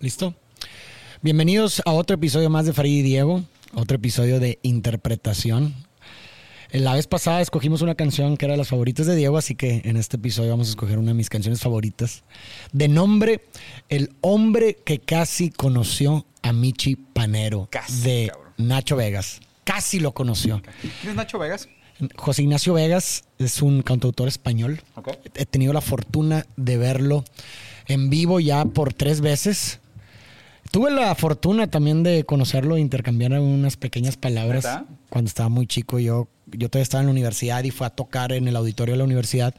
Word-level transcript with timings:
¿Listo? 0.00 0.34
Bienvenidos 1.20 1.82
a 1.84 1.92
otro 1.92 2.14
episodio 2.14 2.48
más 2.48 2.64
de 2.64 2.72
Farid 2.72 3.00
y 3.00 3.02
Diego, 3.02 3.42
otro 3.74 3.96
episodio 3.96 4.40
de 4.40 4.58
interpretación. 4.62 5.74
La 6.72 6.94
vez 6.94 7.06
pasada 7.06 7.42
escogimos 7.42 7.82
una 7.82 7.94
canción 7.94 8.38
que 8.38 8.46
era 8.46 8.54
de 8.54 8.58
las 8.58 8.68
favoritas 8.68 9.04
de 9.04 9.14
Diego, 9.14 9.36
así 9.36 9.56
que 9.56 9.82
en 9.84 9.98
este 9.98 10.16
episodio 10.16 10.52
vamos 10.52 10.68
a 10.68 10.70
escoger 10.70 10.98
una 10.98 11.08
de 11.08 11.14
mis 11.14 11.28
canciones 11.28 11.60
favoritas. 11.60 12.24
De 12.72 12.88
nombre, 12.88 13.42
El 13.90 14.14
hombre 14.22 14.78
que 14.82 15.00
casi 15.00 15.50
conoció 15.50 16.24
a 16.40 16.54
Michi 16.54 16.96
Panero, 16.96 17.68
Casi, 17.70 18.00
de 18.00 18.30
cabrón. 18.32 18.54
Nacho 18.56 18.96
Vegas. 18.96 19.40
Casi 19.64 20.00
lo 20.00 20.12
conoció. 20.12 20.62
¿Quién 20.80 21.10
es 21.10 21.14
Nacho 21.14 21.38
Vegas? 21.38 21.68
José 22.16 22.40
Ignacio 22.40 22.72
Vegas 22.72 23.24
es 23.38 23.60
un 23.60 23.82
cantautor 23.82 24.28
español. 24.28 24.80
He 25.34 25.44
tenido 25.44 25.74
la 25.74 25.82
fortuna 25.82 26.46
de 26.56 26.78
verlo 26.78 27.22
en 27.86 28.08
vivo 28.08 28.40
ya 28.40 28.64
por 28.64 28.94
tres 28.94 29.20
veces. 29.20 29.80
Tuve 30.70 30.90
la 30.90 31.14
fortuna 31.16 31.68
también 31.68 32.02
de 32.02 32.24
conocerlo 32.24 32.76
e 32.76 32.80
intercambiar 32.80 33.32
unas 33.32 33.76
pequeñas 33.76 34.16
palabras 34.16 34.64
¿Neta? 34.64 34.84
cuando 35.08 35.28
estaba 35.28 35.48
muy 35.48 35.66
chico. 35.66 35.98
Yo, 35.98 36.28
yo 36.46 36.68
todavía 36.68 36.84
estaba 36.84 37.00
en 37.00 37.06
la 37.06 37.12
universidad 37.12 37.64
y 37.64 37.70
fue 37.72 37.86
a 37.88 37.90
tocar 37.90 38.32
en 38.32 38.46
el 38.46 38.54
auditorio 38.54 38.94
de 38.94 38.98
la 38.98 39.04
universidad. 39.04 39.54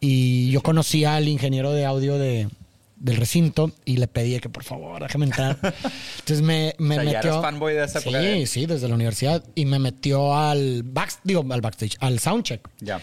Y 0.00 0.50
yo 0.50 0.62
conocí 0.62 1.04
al 1.04 1.28
ingeniero 1.28 1.72
de 1.72 1.84
audio 1.84 2.18
de, 2.18 2.48
del 2.96 3.16
recinto 3.16 3.72
y 3.84 3.98
le 3.98 4.06
pedí 4.06 4.38
que 4.40 4.48
por 4.48 4.64
favor 4.64 5.02
déjame 5.02 5.26
entrar. 5.26 5.58
Entonces 6.20 6.40
me, 6.40 6.74
me 6.78 6.98
O 6.98 7.02
sea, 7.02 7.04
ya 7.04 7.12
metió. 7.18 7.30
eras 7.30 7.42
fanboy 7.42 7.74
de 7.74 7.84
esa 7.84 8.00
Sí, 8.00 8.46
sí, 8.46 8.66
desde 8.66 8.88
la 8.88 8.94
universidad. 8.94 9.44
Y 9.54 9.66
me 9.66 9.78
metió 9.78 10.34
al 10.34 10.84
back, 10.84 11.20
digo, 11.24 11.44
al 11.50 11.60
backstage, 11.60 11.96
al 12.00 12.18
soundcheck. 12.18 12.66
Ya. 12.80 12.98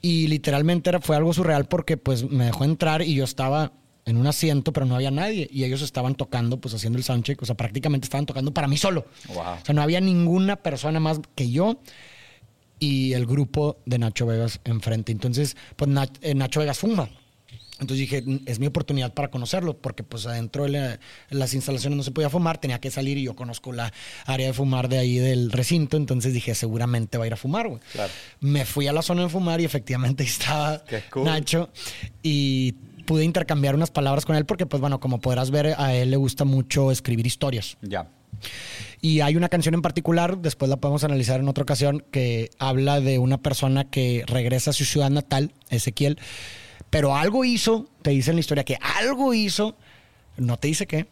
Y 0.00 0.26
literalmente 0.28 0.88
era, 0.88 1.00
fue 1.00 1.16
algo 1.16 1.34
surreal 1.34 1.66
porque 1.66 1.96
pues 1.98 2.28
me 2.28 2.46
dejó 2.46 2.64
entrar 2.64 3.02
y 3.02 3.14
yo 3.14 3.24
estaba 3.24 3.72
en 4.04 4.16
un 4.16 4.26
asiento, 4.26 4.72
pero 4.72 4.86
no 4.86 4.94
había 4.96 5.10
nadie. 5.10 5.48
Y 5.52 5.64
ellos 5.64 5.82
estaban 5.82 6.14
tocando, 6.14 6.60
pues 6.60 6.74
haciendo 6.74 6.98
el 6.98 7.04
soundcheck. 7.04 7.40
O 7.42 7.46
sea, 7.46 7.54
prácticamente 7.56 8.06
estaban 8.06 8.26
tocando 8.26 8.52
para 8.52 8.66
mí 8.68 8.76
solo. 8.76 9.06
Wow. 9.28 9.38
O 9.38 9.64
sea, 9.64 9.74
no 9.74 9.82
había 9.82 10.00
ninguna 10.00 10.56
persona 10.56 10.98
más 11.00 11.20
que 11.34 11.50
yo 11.50 11.78
y 12.78 13.12
el 13.12 13.26
grupo 13.26 13.76
de 13.86 13.98
Nacho 13.98 14.26
Vegas 14.26 14.60
enfrente. 14.64 15.12
Entonces, 15.12 15.56
pues 15.76 15.90
eh, 16.22 16.34
Nacho 16.34 16.60
Vegas 16.60 16.78
fuma. 16.78 17.08
Entonces 17.80 17.98
dije, 17.98 18.24
es 18.46 18.60
mi 18.60 18.66
oportunidad 18.66 19.12
para 19.12 19.28
conocerlo, 19.28 19.76
porque 19.76 20.04
pues 20.04 20.24
adentro 20.26 20.64
de 20.64 20.68
la- 20.70 21.00
las 21.30 21.52
instalaciones 21.52 21.96
no 21.96 22.02
se 22.04 22.12
podía 22.12 22.30
fumar, 22.30 22.58
tenía 22.58 22.80
que 22.80 22.92
salir 22.92 23.18
y 23.18 23.24
yo 23.24 23.34
conozco 23.34 23.72
la 23.72 23.92
área 24.24 24.46
de 24.46 24.52
fumar 24.52 24.88
de 24.88 24.98
ahí 24.98 25.16
del 25.16 25.50
recinto, 25.50 25.96
entonces 25.96 26.32
dije, 26.32 26.54
seguramente 26.54 27.18
va 27.18 27.24
a 27.24 27.26
ir 27.26 27.32
a 27.32 27.36
fumar, 27.36 27.66
güey. 27.66 27.80
Claro. 27.92 28.12
Me 28.38 28.64
fui 28.66 28.86
a 28.86 28.92
la 28.92 29.02
zona 29.02 29.22
de 29.22 29.30
fumar 29.30 29.60
y 29.60 29.64
efectivamente 29.64 30.22
ahí 30.22 30.28
estaba 30.28 30.84
cool. 31.10 31.24
Nacho 31.24 31.70
y 32.22 32.74
pude 33.12 33.24
intercambiar 33.24 33.74
unas 33.74 33.90
palabras 33.90 34.24
con 34.24 34.36
él 34.36 34.46
porque 34.46 34.64
pues 34.64 34.80
bueno, 34.80 34.98
como 34.98 35.20
podrás 35.20 35.50
ver, 35.50 35.74
a 35.76 35.94
él 35.94 36.10
le 36.10 36.16
gusta 36.16 36.46
mucho 36.46 36.90
escribir 36.90 37.26
historias. 37.26 37.76
Ya. 37.82 38.08
Y 39.02 39.20
hay 39.20 39.36
una 39.36 39.50
canción 39.50 39.74
en 39.74 39.82
particular, 39.82 40.38
después 40.38 40.70
la 40.70 40.78
podemos 40.78 41.04
analizar 41.04 41.38
en 41.38 41.46
otra 41.46 41.60
ocasión, 41.60 42.02
que 42.10 42.48
habla 42.58 43.02
de 43.02 43.18
una 43.18 43.36
persona 43.36 43.84
que 43.84 44.24
regresa 44.26 44.70
a 44.70 44.72
su 44.72 44.86
ciudad 44.86 45.10
natal, 45.10 45.52
Ezequiel, 45.68 46.18
pero 46.88 47.14
algo 47.14 47.44
hizo, 47.44 47.86
te 48.00 48.12
dice 48.12 48.30
en 48.30 48.36
la 48.36 48.40
historia 48.40 48.64
que 48.64 48.78
algo 48.80 49.34
hizo, 49.34 49.76
no 50.38 50.56
te 50.56 50.68
dice 50.68 50.86
qué, 50.86 51.06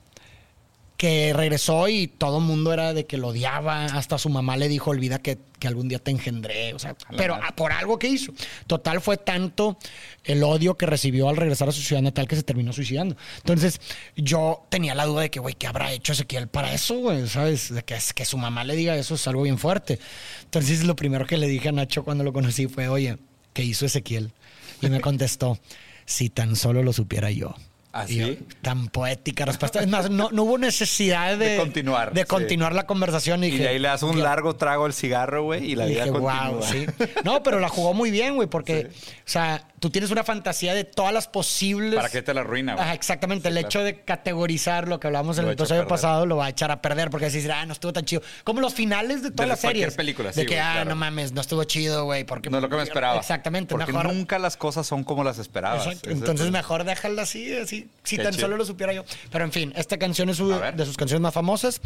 que 1.01 1.33
regresó 1.35 1.89
y 1.89 2.09
todo 2.09 2.41
el 2.41 2.45
mundo 2.45 2.75
era 2.75 2.93
de 2.93 3.07
que 3.07 3.17
lo 3.17 3.29
odiaba, 3.29 3.87
hasta 3.87 4.19
su 4.19 4.29
mamá 4.29 4.59
le 4.59 4.69
dijo, 4.69 4.91
olvida 4.91 5.19
que, 5.19 5.39
que 5.59 5.67
algún 5.67 5.89
día 5.89 5.99
te 5.99 6.11
engendré, 6.11 6.75
o 6.75 6.79
sea, 6.79 6.95
pero 7.17 7.41
por 7.57 7.73
algo 7.73 7.99
que 7.99 8.07
hizo. 8.07 8.35
Total 8.67 9.01
fue 9.01 9.17
tanto 9.17 9.79
el 10.25 10.43
odio 10.43 10.77
que 10.77 10.85
recibió 10.85 11.31
al 11.31 11.39
regresar 11.39 11.71
a 11.71 11.73
su 11.73 11.81
ciudad 11.81 12.03
natal 12.03 12.29
que 12.29 12.37
se 12.37 12.43
terminó 12.43 12.75
suicidando. 12.75 13.17
Entonces 13.39 13.81
yo 14.15 14.67
tenía 14.69 14.95
la 14.95 15.07
duda 15.07 15.23
de 15.23 15.31
que, 15.31 15.41
güey, 15.41 15.55
¿qué 15.55 15.69
habrá 15.69 15.91
hecho 15.91 16.13
Ezequiel 16.13 16.49
para 16.49 16.75
eso, 16.75 16.99
güey? 16.99 17.27
¿Sabes? 17.29 17.73
De 17.73 17.83
que, 17.83 17.97
que 18.15 18.27
su 18.27 18.37
mamá 18.37 18.65
le 18.65 18.77
diga 18.77 18.95
eso 18.95 19.15
es 19.15 19.27
algo 19.27 19.41
bien 19.41 19.57
fuerte. 19.57 19.99
Entonces 20.45 20.85
lo 20.85 20.97
primero 20.97 21.25
que 21.25 21.39
le 21.39 21.49
dije 21.49 21.71
a 21.71 21.73
Nacho 21.73 22.05
cuando 22.05 22.25
lo 22.25 22.35
conocí 22.35 22.67
fue, 22.67 22.89
oye, 22.89 23.17
¿qué 23.55 23.65
hizo 23.65 23.87
Ezequiel? 23.87 24.35
Y 24.83 24.91
me 24.91 25.01
contestó, 25.01 25.59
si 26.05 26.29
tan 26.29 26.57
solo 26.57 26.83
lo 26.83 26.93
supiera 26.93 27.31
yo. 27.31 27.55
¿Ah, 27.93 28.05
Y 28.09 28.17
yo, 28.17 28.27
sí? 28.29 28.39
tan 28.63 28.89
poética 28.89 29.45
respuesta. 29.45 29.81
Es 29.81 29.89
más, 29.89 30.11
no, 30.11 30.31
no 30.31 30.45
hubo 30.45 30.59
necesidad 30.59 31.37
de, 31.37 31.51
De 31.51 31.57
continuar, 31.57 32.13
De 32.13 32.21
sí. 32.21 32.27
continuar 32.29 32.73
la 32.75 32.87
conversación. 32.87 33.43
Y, 33.43 33.49
Y 33.49 33.51
dije, 33.51 33.63
de 33.65 33.69
ahí 33.71 33.79
le 33.81 33.89
das 33.89 34.03
un 34.05 34.23
largo 34.23 34.55
trago 34.55 34.85
al 34.85 34.93
cigarro, 34.95 35.43
güey, 35.43 35.73
y 35.73 35.75
la 35.75 35.87
Y 35.87 35.91
vida 35.95 36.05
dije, 36.05 36.13
continúa. 36.13 36.51
wow, 36.51 36.63
sí. 36.63 36.87
No, 37.25 37.43
pero 37.43 37.59
la 37.59 37.69
jugó 37.69 37.93
muy 37.93 38.11
bien, 38.13 38.37
güey, 38.37 38.49
porque, 38.49 38.87
o 39.19 39.23
sea, 39.25 39.67
tú 39.81 39.91
tienes 39.91 40.11
una 40.11 40.23
fantasía 40.23 40.75
de 40.75 40.85
todas 40.85 41.13
las 41.13 41.27
posibles. 41.27 41.97
¿Para 41.97 42.09
qué 42.11 42.23
te 42.23 42.33
la 42.35 42.43
arruina, 42.43 42.75
güey? 42.75 42.85
Ajá, 42.85 42.95
exactamente. 42.95 43.49
el 43.49 43.55
claro. 43.55 43.67
hecho 43.67 43.83
de 43.83 44.01
categorizar 44.05 44.87
lo 44.87 45.01
que 45.01 45.07
hablamos 45.09 45.39
en 45.39 45.45
Lo 45.47 45.51
el 45.51 45.55
episodio 45.59 45.89
pasado 45.89 46.27
lo 46.27 46.37
va 46.37 46.47
a 46.47 46.49
echar 46.51 46.71
a 46.71 46.81
perder 46.83 47.11
porque 47.11 47.31
decís, 47.31 47.49
ah, 47.53 47.65
no 47.67 47.73
estuvo 47.73 47.93
tan 47.93 48.05
chido. 48.05 48.23
Como 48.45 48.61
los 48.61 48.75
finales 48.75 49.23
de 49.23 49.31
todas 49.31 49.49
las 49.49 49.61
cualquier 49.61 49.85
series. 49.91 49.97
película, 49.97 50.29
de 50.29 50.35
sí, 50.35 50.41
que, 50.43 50.47
güey, 50.55 50.59
ah, 50.61 50.73
claro. 50.75 50.91
no 50.91 50.97
mames, 50.97 51.33
no 51.33 51.41
estuvo 51.41 51.65
chido, 51.65 52.05
güey. 52.05 52.25
Porque 52.25 52.51
No 52.51 52.59
es 52.59 52.63
lo 52.63 52.69
que 52.69 52.77
me 52.77 52.83
esperaba. 52.83 53.19
Exactamente. 53.19 53.75
Porque 53.75 53.93
mejor. 53.93 54.13
nunca 54.13 54.39
las 54.39 54.57
cosas 54.57 54.87
son 54.87 55.03
como 55.03 55.25
las 55.25 55.39
esperabas. 55.39 55.87
Exacto. 55.87 56.11
Entonces 56.11 56.47
es- 56.47 56.53
mejor 56.53 56.85
déjala 56.85 57.23
así, 57.23 57.53
así. 57.57 57.89
Si 58.05 58.17
Qué 58.17 58.23
tan 58.23 58.33
chido. 58.33 58.43
solo 58.47 58.57
lo 58.59 58.65
supiera 58.67 58.93
yo. 58.93 59.05
Pero 59.33 59.45
en 59.45 59.53
fin, 59.53 59.73
esta 59.77 59.99
canción 59.99 60.29
es 60.29 60.37
su- 60.37 60.51
de 60.51 60.85
sus 60.87 60.97
canciones 60.97 61.23
más 61.23 61.33
famosas. 61.35 61.81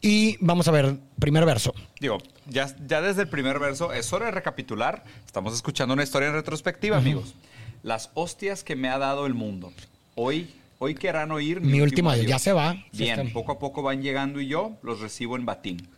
Y 0.00 0.36
vamos 0.40 0.68
a 0.68 0.70
ver, 0.70 0.98
primer 1.18 1.44
verso. 1.44 1.74
Digo, 2.00 2.18
ya, 2.46 2.74
ya 2.86 3.00
desde 3.00 3.22
el 3.22 3.28
primer 3.28 3.58
verso 3.58 3.92
es 3.92 4.12
hora 4.12 4.26
de 4.26 4.32
recapitular. 4.32 5.04
Estamos 5.24 5.54
escuchando 5.54 5.94
una 5.94 6.02
historia 6.02 6.28
en 6.28 6.34
retrospectiva, 6.34 6.96
amigos. 6.98 7.34
Las 7.82 8.10
hostias 8.14 8.64
que 8.64 8.76
me 8.76 8.88
ha 8.88 8.98
dado 8.98 9.26
el 9.26 9.34
mundo. 9.34 9.72
Hoy, 10.14 10.50
hoy 10.78 10.94
querrán 10.94 11.30
oír 11.30 11.60
Mi 11.60 11.80
último 11.80 12.10
adiós. 12.10 12.26
Ya 12.26 12.38
se 12.38 12.52
va. 12.52 12.76
Bien, 12.92 13.32
poco 13.32 13.52
a 13.52 13.58
poco 13.58 13.82
van 13.82 14.02
llegando 14.02 14.40
y 14.40 14.48
yo 14.48 14.76
los 14.82 15.00
recibo 15.00 15.36
en 15.36 15.46
batín. 15.46 15.88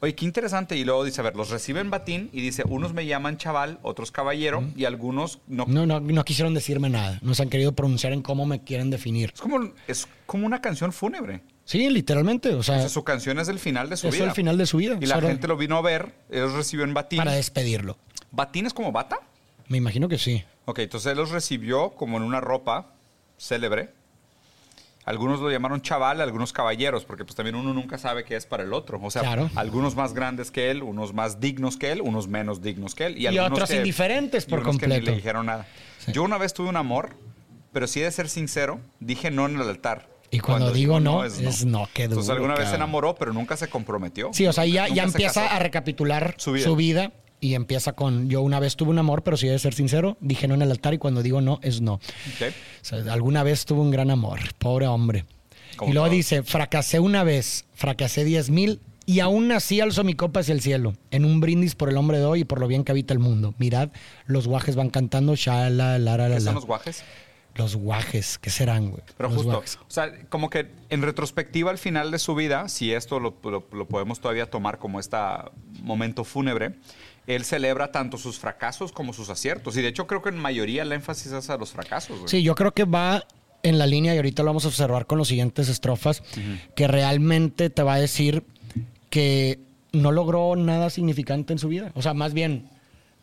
Oye, 0.00 0.14
qué 0.14 0.24
interesante. 0.24 0.76
Y 0.76 0.84
luego 0.84 1.04
dice, 1.04 1.20
a 1.20 1.24
ver, 1.24 1.34
los 1.34 1.50
recibe 1.50 1.80
en 1.80 1.90
batín 1.90 2.28
y 2.32 2.42
dice, 2.42 2.62
unos 2.66 2.92
me 2.92 3.06
llaman 3.06 3.38
chaval, 3.38 3.78
otros 3.82 4.10
caballero 4.10 4.62
y 4.76 4.84
algunos 4.84 5.40
no. 5.46 5.64
No, 5.66 5.86
no, 5.86 6.00
no 6.00 6.24
quisieron 6.24 6.52
decirme 6.52 6.90
nada. 6.90 7.18
No 7.22 7.34
se 7.34 7.42
han 7.42 7.48
querido 7.48 7.72
pronunciar 7.72 8.12
en 8.12 8.20
cómo 8.20 8.44
me 8.44 8.62
quieren 8.62 8.90
definir. 8.90 9.30
Es, 9.34 9.40
como, 9.40 9.72
es 9.88 10.06
como 10.26 10.46
una 10.46 10.60
canción 10.60 10.92
fúnebre. 10.92 11.40
Sí, 11.64 11.88
literalmente. 11.88 12.50
O 12.54 12.62
sea, 12.62 12.76
O 12.76 12.80
sea, 12.80 12.88
su 12.88 13.04
canción 13.04 13.38
es 13.38 13.48
el 13.48 13.58
final 13.58 13.88
de 13.88 13.96
su 13.96 14.08
es 14.08 14.14
vida. 14.14 14.24
el 14.24 14.32
final 14.32 14.58
de 14.58 14.66
su 14.66 14.76
vida. 14.76 14.96
Y 15.00 15.06
la 15.06 15.20
gente 15.20 15.48
lo 15.48 15.56
vino 15.56 15.76
a 15.76 15.82
ver, 15.82 16.14
ellos 16.30 16.52
recibió 16.52 16.84
en 16.84 16.92
batín. 16.94 17.18
Para 17.18 17.32
despedirlo. 17.32 17.96
¿Batín 18.30 18.66
es 18.66 18.74
como 18.74 18.92
bata? 18.92 19.18
Me 19.68 19.78
imagino 19.78 20.08
que 20.08 20.18
sí. 20.18 20.44
Ok, 20.66 20.80
entonces 20.80 21.12
él 21.12 21.18
los 21.18 21.30
recibió 21.30 21.90
como 21.90 22.16
en 22.18 22.22
una 22.22 22.40
ropa 22.40 22.88
célebre. 23.38 23.90
Algunos 25.06 25.40
lo 25.40 25.50
llamaron 25.50 25.82
chaval, 25.82 26.22
algunos 26.22 26.54
caballeros, 26.54 27.04
porque 27.04 27.24
pues 27.26 27.36
también 27.36 27.56
uno 27.56 27.74
nunca 27.74 27.98
sabe 27.98 28.24
qué 28.24 28.36
es 28.36 28.46
para 28.46 28.62
el 28.62 28.72
otro. 28.72 28.98
O 29.02 29.10
sea, 29.10 29.20
Claro. 29.20 29.50
algunos 29.54 29.94
más 29.94 30.14
grandes 30.14 30.50
que 30.50 30.70
él, 30.70 30.82
unos 30.82 31.12
más 31.12 31.40
dignos 31.40 31.76
que 31.76 31.92
él, 31.92 32.00
unos 32.00 32.26
menos 32.26 32.62
dignos 32.62 32.94
que 32.94 33.06
él. 33.06 33.18
Y 33.18 33.26
algunos 33.26 33.52
otros 33.52 33.68
que- 33.70 33.76
indiferentes 33.76 34.44
y 34.46 34.50
por 34.50 34.60
unos 34.60 34.78
que 34.78 34.86
ni 34.86 34.94
completo. 34.94 35.10
le 35.10 35.16
dijeron 35.18 35.44
nada. 35.46 35.66
Yo 36.06 36.22
una 36.22 36.38
vez 36.38 36.54
tuve 36.54 36.70
un 36.70 36.76
amor, 36.76 37.10
pero 37.72 37.86
sí 37.86 38.00
he 38.00 38.04
de 38.04 38.10
ser 38.12 38.30
sincero, 38.30 38.80
dije 39.00 39.30
no 39.30 39.46
en 39.46 39.56
el 39.60 39.68
altar. 39.68 40.08
Y 40.34 40.40
cuando 40.40 40.72
digo 40.72 41.00
no, 41.00 41.24
es 41.24 41.64
no, 41.64 41.88
qué 41.94 42.04
Entonces 42.04 42.26
duro, 42.26 42.36
alguna 42.36 42.54
vez 42.56 42.68
se 42.68 42.74
enamoró, 42.74 43.14
pero 43.14 43.32
nunca 43.32 43.56
se 43.56 43.68
comprometió. 43.68 44.30
Sí, 44.32 44.46
o 44.46 44.52
sea, 44.52 44.66
ya, 44.66 44.88
ya 44.88 45.04
empieza 45.04 45.54
a 45.54 45.58
recapitular 45.58 46.34
Su 46.38 46.58
su 46.58 46.76
vida. 46.76 47.12
y 47.40 47.54
empieza 47.54 47.92
con 47.92 48.28
yo 48.28 48.42
una 48.42 48.58
vez 48.58 48.74
tuve 48.76 48.90
un 48.90 48.98
amor, 48.98 49.22
pero 49.22 49.36
si 49.36 49.46
he 49.46 49.50
de 49.50 49.58
ser 49.58 49.74
sincero, 49.74 50.16
dije 50.20 50.48
no 50.48 50.54
en 50.54 50.62
el 50.62 50.70
altar 50.70 50.94
y 50.94 50.98
cuando 50.98 51.22
digo 51.22 51.40
no 51.40 51.60
es 51.62 51.80
no. 51.80 51.94
Ok. 51.94 52.02
O 52.50 52.84
sea, 52.84 53.12
alguna 53.12 53.42
vez 53.42 53.64
tuve 53.64 53.80
un 53.80 53.90
gran 53.90 54.10
amor, 54.10 54.40
pobre 54.58 54.86
hombre. 54.86 55.24
Y 55.86 55.92
luego 55.92 56.08
dice, 56.08 56.42
fracasé 56.42 57.00
una 57.00 57.24
vez, 57.24 57.64
fracasé 57.74 58.24
diez 58.24 58.50
mil 58.50 58.80
y 59.06 59.20
aún 59.20 59.52
así 59.52 59.80
alzo 59.80 60.02
mi 60.04 60.14
copa 60.14 60.40
hacia 60.40 60.54
el 60.54 60.62
cielo, 60.62 60.94
en 61.10 61.24
un 61.24 61.40
brindis 61.40 61.74
por 61.74 61.90
el 61.90 61.96
hombre 61.96 62.18
de 62.18 62.24
hoy 62.24 62.40
y 62.40 62.44
por 62.44 62.58
lo 62.58 62.66
bien 62.66 62.84
que 62.84 62.92
habita 62.92 63.12
el 63.12 63.18
mundo. 63.20 63.54
Mirad, 63.58 63.90
los 64.26 64.46
guajes 64.48 64.76
van 64.76 64.90
cantando, 64.90 65.34
la, 65.44 65.70
la, 65.70 65.98
la, 65.98 66.28
¿Qué 66.28 66.40
son 66.40 66.54
los 66.54 66.66
guajes? 66.66 67.04
Los 67.56 67.76
guajes, 67.76 68.38
¿qué 68.38 68.50
serán, 68.50 68.90
güey? 68.90 69.02
Pero 69.16 69.28
Los 69.28 69.36
justo, 69.38 69.52
guajes. 69.52 69.76
o 69.76 69.90
sea, 69.90 70.12
como 70.28 70.50
que 70.50 70.70
en 70.90 71.02
retrospectiva 71.02 71.70
al 71.70 71.78
final 71.78 72.10
de 72.10 72.18
su 72.18 72.34
vida, 72.34 72.68
si 72.68 72.92
esto 72.92 73.20
lo, 73.20 73.36
lo- 73.44 73.66
lo 73.72 73.86
podemos 73.86 74.20
todavía 74.20 74.50
tomar 74.50 74.78
como 74.78 74.98
este 74.98 75.16
momento 75.82 76.24
fúnebre, 76.24 76.74
él 77.26 77.44
celebra 77.44 77.92
tanto 77.92 78.18
sus 78.18 78.38
fracasos 78.38 78.90
como 78.92 79.12
sus 79.12 79.30
aciertos. 79.30 79.76
Y 79.76 79.82
de 79.82 79.88
hecho 79.88 80.06
creo 80.06 80.20
que 80.20 80.30
en 80.30 80.38
mayoría 80.38 80.82
el 80.82 80.92
énfasis 80.92 81.32
es 81.32 81.48
a 81.48 81.56
los 81.56 81.70
fracasos. 81.72 82.18
güey. 82.18 82.28
Sí, 82.28 82.42
yo 82.42 82.54
creo 82.54 82.72
que 82.72 82.84
va 82.84 83.24
en 83.62 83.78
la 83.78 83.86
línea, 83.86 84.12
y 84.14 84.16
ahorita 84.18 84.42
lo 84.42 84.48
vamos 84.50 84.64
a 84.66 84.68
observar 84.68 85.06
con 85.06 85.18
las 85.18 85.28
siguientes 85.28 85.68
estrofas, 85.70 86.22
que 86.74 86.86
realmente 86.86 87.70
te 87.70 87.82
va 87.82 87.94
a 87.94 87.98
decir 87.98 88.44
que 89.08 89.58
no 89.92 90.12
logró 90.12 90.54
nada 90.56 90.90
significante 90.90 91.52
en 91.54 91.58
su 91.58 91.68
vida. 91.68 91.90
O 91.94 92.02
sea, 92.02 92.12
más 92.14 92.34
bien, 92.34 92.68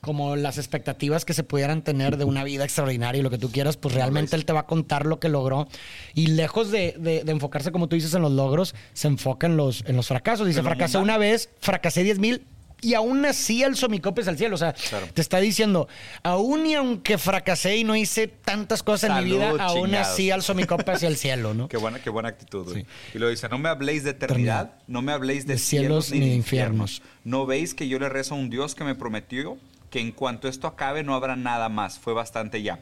como 0.01 0.35
las 0.35 0.57
expectativas 0.57 1.25
que 1.25 1.33
se 1.33 1.43
pudieran 1.43 1.83
tener 1.83 2.17
de 2.17 2.25
una 2.25 2.43
vida 2.43 2.63
extraordinaria 2.63 3.19
y 3.19 3.23
lo 3.23 3.29
que 3.29 3.37
tú 3.37 3.51
quieras, 3.51 3.77
pues 3.77 3.93
realmente 3.93 4.35
él 4.35 4.45
te 4.45 4.51
va 4.53 4.61
a 4.61 4.65
contar 4.65 5.05
lo 5.05 5.19
que 5.19 5.29
logró. 5.29 5.67
Y 6.15 6.27
lejos 6.27 6.71
de, 6.71 6.95
de- 6.97 7.23
de 7.23 7.31
enfocarse, 7.31 7.71
como 7.71 7.87
tú 7.87 7.95
dices, 7.95 8.13
en 8.15 8.23
los 8.23 8.31
logros, 8.31 8.73
se 8.93 9.07
enfoca 9.07 9.45
en 9.47 9.57
los, 9.57 9.83
en 9.85 9.95
los 9.95 10.07
fracasos. 10.07 10.47
Dice, 10.47 10.63
fracasé 10.63 10.97
una 10.97 11.17
vez, 11.17 11.49
fracasé 11.59 12.03
10 12.03 12.17
mil 12.19 12.45
Y 12.83 12.95
aún 12.95 13.23
así 13.27 13.63
alzo 13.63 13.89
mi 13.89 13.99
copes 13.99 14.27
al 14.27 14.39
cielo. 14.39 14.55
O 14.55 14.57
sea, 14.57 14.73
Claro. 14.73 15.05
te 15.13 15.21
está 15.21 15.37
diciendo, 15.37 15.87
aún 16.23 16.65
y 16.65 16.73
aunque 16.73 17.19
fracasé 17.19 17.77
y 17.77 17.83
no 17.83 17.95
hice 17.95 18.25
tantas 18.27 18.81
cosas 18.81 19.11
en 19.11 19.23
mi 19.23 19.29
Salud, 19.37 19.53
vida, 19.53 19.63
aún 19.65 19.93
así 19.93 20.31
alzo 20.31 20.55
mi 20.55 20.63
copa 20.63 20.93
hacia 20.93 21.07
el 21.09 21.15
cielo, 21.17 21.53
¿no? 21.53 21.67
Qué 21.67 21.77
buena, 21.77 21.99
qué 22.01 22.09
buena 22.09 22.29
actitud, 22.29 22.63
güey. 22.67 22.87
Y 23.13 23.19
lo 23.19 23.29
dice, 23.29 23.47
no 23.49 23.59
me 23.59 23.69
habléis 23.69 24.03
de 24.03 24.09
eternidad, 24.09 24.73
no 24.87 25.03
me 25.03 25.11
habléis 25.11 25.45
de, 25.45 25.53
De 25.53 25.59
cielos 25.59 26.05
cielos, 26.07 26.11
ni 26.11 26.19
de 26.21 26.25
de 26.31 26.35
infiernos. 26.37 26.93
infiernos. 26.93 27.11
No 27.23 27.45
veis 27.45 27.75
que 27.75 27.87
yo 27.87 27.99
le 27.99 28.09
rezo 28.09 28.33
a 28.33 28.39
un 28.39 28.49
Dios 28.49 28.73
que 28.73 28.83
me 28.83 28.95
prometió 28.95 29.59
que 29.91 29.99
en 29.99 30.11
cuanto 30.11 30.47
esto 30.47 30.65
acabe 30.65 31.03
no 31.03 31.13
habrá 31.13 31.35
nada 31.35 31.69
más. 31.69 31.99
Fue 31.99 32.13
bastante 32.13 32.63
ya. 32.63 32.79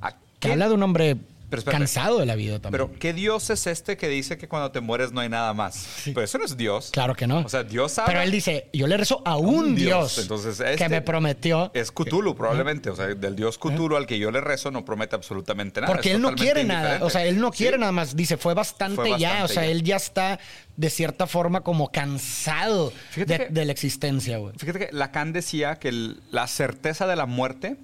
¿A 0.00 0.14
Que 0.38 0.52
habla 0.52 0.68
de 0.68 0.74
un 0.74 0.82
hombre 0.82 1.16
Pero 1.52 1.60
espérate. 1.60 1.78
cansado 1.80 2.18
de 2.18 2.26
la 2.26 2.34
vida 2.34 2.58
también. 2.60 2.72
Pero, 2.88 2.98
¿qué 2.98 3.12
Dios 3.12 3.50
es 3.50 3.66
este 3.66 3.96
que 3.96 4.08
dice 4.08 4.38
que 4.38 4.48
cuando 4.48 4.70
te 4.72 4.80
mueres 4.80 5.12
no 5.12 5.20
hay 5.20 5.28
nada 5.28 5.52
más? 5.54 5.86
Pero 6.06 6.22
eso 6.22 6.38
no 6.38 6.44
es 6.44 6.56
Dios. 6.56 6.90
claro 6.92 7.14
que 7.14 7.26
no. 7.26 7.40
O 7.40 7.48
sea, 7.48 7.62
Dios 7.62 7.98
habla. 7.98 8.06
Pero 8.12 8.22
él 8.22 8.30
dice, 8.30 8.68
yo 8.72 8.86
le 8.86 8.96
rezo 8.96 9.20
a 9.26 9.36
un 9.36 9.74
Dios, 9.76 10.18
Entonces, 10.18 10.58
que 10.58 10.72
este 10.72 10.88
me 10.88 11.02
prometió. 11.02 11.70
Es 11.74 11.92
Cthulhu, 11.92 12.34
probablemente. 12.34 12.88
O 12.90 12.96
sea, 12.96 13.06
del 13.08 13.36
Dios 13.36 13.58
Cthulhu 13.58 13.96
al 13.96 14.06
que 14.06 14.18
yo 14.18 14.30
le 14.30 14.40
rezo 14.40 14.70
no 14.70 14.84
promete 14.84 15.14
absolutamente 15.14 15.80
nada. 15.82 15.92
Porque 15.92 16.08
Es 16.10 16.14
él 16.16 16.22
no 16.22 16.34
quiere 16.34 16.64
nada. 16.64 16.98
O 17.04 17.10
sea, 17.10 17.24
él 17.26 17.38
no 17.38 17.52
Sí. 17.52 17.58
quiere 17.58 17.76
nada 17.78 17.92
más. 17.92 18.16
Dice, 18.16 18.36
fue 18.38 18.54
bastante, 18.54 18.96
Fue 18.96 19.18
ya. 19.18 19.44
O 19.44 19.48
sea, 19.48 19.64
ya. 19.64 19.70
él 19.70 19.82
ya 19.82 19.96
está 19.96 20.38
de 20.76 20.88
cierta 20.88 21.26
forma 21.26 21.60
como 21.60 21.90
cansado 21.92 22.92
de, 23.14 23.26
que- 23.26 23.48
de 23.50 23.64
la 23.64 23.72
existencia, 23.72 24.38
güey. 24.38 24.54
Fíjate 24.56 24.78
que 24.78 24.88
Lacan 24.92 25.32
decía 25.32 25.76
que 25.76 25.88
el- 25.88 26.20
la 26.30 26.46
certeza 26.46 27.06
de 27.06 27.16
la 27.16 27.26
muerte 27.26 27.76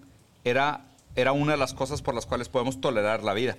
era, 0.44 0.86
era 1.16 1.32
una 1.32 1.52
de 1.52 1.58
las 1.58 1.74
cosas 1.74 2.02
por 2.02 2.14
las 2.14 2.26
cuales 2.26 2.48
podemos 2.48 2.80
tolerar 2.80 3.22
la 3.22 3.34
vida. 3.34 3.56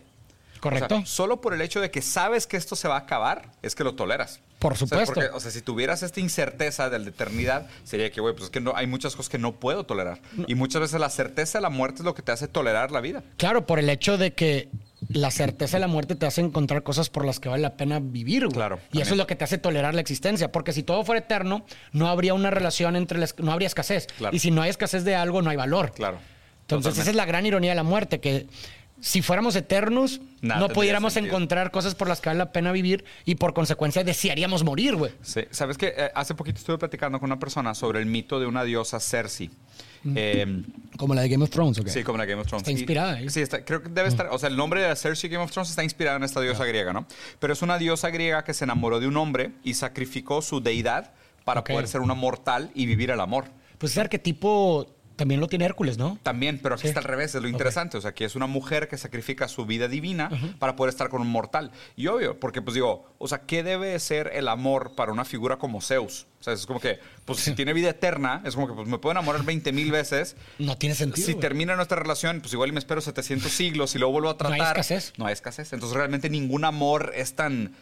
¿Correcto? 0.60 0.96
O 0.96 0.98
sea, 1.00 1.06
solo 1.06 1.40
por 1.40 1.54
el 1.54 1.62
hecho 1.62 1.80
de 1.80 1.90
que 1.90 2.02
sabes 2.02 2.46
que 2.46 2.58
esto 2.58 2.76
se 2.76 2.90
va 2.90 2.96
a 2.96 3.00
acabar, 3.00 3.52
es 3.62 3.76
que 3.76 3.86
lo 3.86 3.96
toleras. 3.96 4.42
Por 4.60 4.74
O 4.74 4.76
sea, 4.76 4.88
supuesto. 4.88 5.14
porque, 5.14 5.30
o 5.30 5.40
sea, 5.40 5.52
si 5.52 5.62
tuvieras 5.62 6.04
esta 6.04 6.20
incerteza 6.20 6.90
de 6.90 7.00
la 7.00 7.08
eternidad, 7.08 7.68
sería 7.86 8.12
que, 8.12 8.20
güey, 8.20 8.34
pues 8.34 8.46
es 8.46 8.50
que 8.50 8.60
no, 8.60 8.74
hay 8.76 8.86
muchas 8.86 9.16
cosas 9.16 9.30
que 9.30 9.38
no 9.38 9.54
puedo 9.54 9.86
tolerar. 9.86 10.20
Y 10.48 10.56
muchas 10.56 10.82
veces 10.82 11.00
la 11.00 11.10
certeza 11.10 11.60
de 11.60 11.62
la 11.62 11.70
muerte 11.70 12.00
es 12.00 12.06
lo 12.06 12.14
que 12.14 12.24
te 12.24 12.34
hace 12.34 12.50
tolerar 12.50 12.92
la 12.92 13.00
vida. 13.00 13.24
Claro, 13.38 13.66
por 13.66 13.80
el 13.80 13.90
hecho 13.90 14.18
de 14.18 14.34
que 14.34 14.68
la 15.08 15.32
certeza 15.32 15.78
de 15.78 15.82
la 15.82 15.88
muerte 15.88 16.16
te 16.16 16.26
hace 16.26 16.42
encontrar 16.42 16.84
cosas 16.84 17.10
por 17.10 17.24
las 17.24 17.40
que 17.40 17.48
vale 17.48 17.62
la 17.62 17.78
pena 17.78 18.02
vivir, 18.02 18.44
güey. 18.48 18.54
Claro, 18.54 18.80
Y 18.92 19.00
eso 19.00 19.12
es 19.12 19.18
lo 19.18 19.28
que 19.28 19.38
te 19.38 19.46
hace 19.46 19.60
tolerar 19.60 19.96
la 19.96 20.02
existencia. 20.02 20.52
Porque 20.52 20.74
si 20.74 20.84
todo 20.84 21.06
fuera 21.06 21.20
eterno, 21.22 21.66
no 21.94 22.10
habría 22.10 22.34
una 22.34 22.50
relación 22.52 22.98
entre 22.98 23.18
las... 23.18 23.40
No 23.40 23.54
habría 23.54 23.68
escasez. 23.68 24.08
Claro. 24.18 24.36
Y 24.36 24.40
si 24.40 24.52
no 24.52 24.62
hay 24.62 24.72
escasez 24.72 25.06
de 25.06 25.16
algo, 25.16 25.42
no 25.42 25.52
hay 25.52 25.56
valor. 25.56 25.94
Claro. 25.94 26.18
Entonces, 26.78 27.02
esa 27.02 27.10
es 27.10 27.16
la 27.16 27.26
gran 27.26 27.46
ironía 27.46 27.72
de 27.72 27.76
la 27.76 27.84
muerte, 27.84 28.20
que 28.20 28.48
si 29.02 29.22
fuéramos 29.22 29.56
eternos, 29.56 30.20
Nada 30.42 30.60
no 30.60 30.70
pudiéramos 30.70 31.14
sentido. 31.14 31.36
encontrar 31.38 31.72
cosas 31.72 31.96
por 31.96 32.10
las 32.10 32.20
que 32.20 32.30
vale 32.30 32.38
la 32.40 32.52
pena 32.52 32.72
vivir 32.74 33.06
y 33.26 33.36
por 33.36 33.54
consecuencia 33.54 34.04
desearíamos 34.04 34.64
morir, 34.66 34.96
güey. 34.98 35.12
Sí, 35.22 35.42
sabes 35.52 35.78
que 35.78 35.94
eh, 35.96 36.12
hace 36.14 36.36
poquito 36.36 36.60
estuve 36.60 36.78
platicando 36.78 37.18
con 37.20 37.28
una 37.32 37.40
persona 37.40 37.74
sobre 37.74 38.00
el 38.00 38.06
mito 38.08 38.40
de 38.42 38.46
una 38.46 38.64
diosa 38.66 39.00
Cersei. 39.00 39.50
Eh, 40.16 40.64
Como 40.98 41.14
la 41.14 41.22
de 41.22 41.30
Game 41.30 41.44
of 41.44 41.50
Thrones, 41.50 41.78
¿ok? 41.80 41.88
Sí, 41.88 42.04
como 42.04 42.18
la 42.18 42.26
Game 42.26 42.42
of 42.42 42.48
Thrones. 42.48 42.62
Está 42.64 42.72
inspirada, 42.72 43.20
¿eh? 43.22 43.30
Sí, 43.30 43.42
está- 43.42 43.64
creo 43.66 43.82
que 43.84 43.90
debe 43.90 44.08
estar. 44.08 44.28
O 44.32 44.38
sea, 44.40 44.48
el 44.50 44.56
nombre 44.58 44.82
de 44.82 44.96
Cersei 44.96 45.30
Game 45.30 45.44
of 45.44 45.52
Thrones 45.52 45.70
está 45.70 45.84
inspirado 45.84 46.18
en 46.18 46.24
esta 46.24 46.40
diosa 46.42 46.66
griega, 46.66 46.94
¿no? 46.94 47.06
Pero 47.40 47.52
es 47.54 47.62
una 47.62 47.78
diosa 47.78 48.10
griega 48.10 48.44
que 48.44 48.54
se 48.54 48.64
enamoró 48.66 49.00
de 49.00 49.08
un 49.08 49.18
hombre 49.18 49.52
y 49.64 49.74
sacrificó 49.74 50.42
su 50.42 50.62
deidad 50.62 51.12
para 51.46 51.62
Ok. 51.62 51.72
poder 51.72 51.88
ser 51.88 52.02
una 52.02 52.14
mortal 52.14 52.72
y 52.76 52.86
vivir 52.86 53.12
el 53.12 53.20
amor. 53.20 53.46
Pues 53.78 53.92
ese 53.94 54.02
arquetipo 54.02 54.88
también 55.20 55.40
lo 55.40 55.48
tiene 55.48 55.66
Hércules, 55.66 55.98
¿no? 56.00 56.18
También, 56.24 56.60
pero 56.64 56.74
aquí 56.76 56.82
Sí. 56.84 56.88
está 56.88 57.02
al 57.02 57.04
revés, 57.06 57.36
es 57.36 57.42
lo 57.42 57.48
interesante. 57.48 57.98
O 57.98 58.02
sea, 58.02 58.14
que 58.14 58.26
es 58.26 58.36
una 58.36 58.48
mujer 58.48 58.88
que 58.88 58.98
sacrifica 58.98 59.48
su 59.48 59.66
vida 59.68 59.88
divina 59.88 60.32
para 60.58 60.76
poder 60.76 60.90
estar 60.90 61.10
con 61.10 61.22
un 61.22 61.28
mortal. 61.30 61.72
Y 61.96 62.08
obvio, 62.08 62.40
porque 62.40 62.62
pues 62.62 62.74
digo, 62.74 63.06
o 63.20 63.28
sea, 63.28 63.42
¿qué 63.42 63.62
debe 63.62 64.00
ser 64.00 64.32
el 64.34 64.48
amor 64.48 64.96
para 64.96 65.12
una 65.12 65.26
figura 65.26 65.58
como 65.58 65.82
Zeus? 65.82 66.26
O 66.40 66.44
sea, 66.44 66.54
es 66.54 66.66
como 66.66 66.80
que, 66.80 67.00
pues 67.26 67.40
si 67.40 67.52
tiene 67.56 67.74
vida 67.74 67.90
eterna, 67.90 68.42
es 68.46 68.56
como 68.56 68.68
que 68.68 68.74
pues 68.74 68.88
me 68.88 68.98
puedo 68.98 69.12
enamorar 69.12 69.44
20 69.44 69.72
mil 69.74 69.92
veces. 69.92 70.36
No 70.58 70.78
tiene 70.78 70.96
sentido. 70.96 71.28
Si 71.28 71.36
termina 71.36 71.76
nuestra 71.76 72.00
relación, 72.00 72.40
pues 72.42 72.54
igual 72.54 72.72
me 72.74 72.80
espero 72.80 73.02
700 73.02 73.52
siglos 73.52 73.94
y 73.96 74.00
luego 74.00 74.14
vuelvo 74.14 74.30
a 74.30 74.34
No 74.40 74.50
hay 74.50 74.58
tratar. 74.60 74.80
escasez. 74.80 75.14
No 75.18 75.26
hay 75.26 75.34
escasez. 75.34 75.74
Entonces 75.74 75.96
realmente 75.98 76.30
ningún 76.30 76.64
amor 76.66 77.12
es 77.16 77.36
tan 77.36 77.76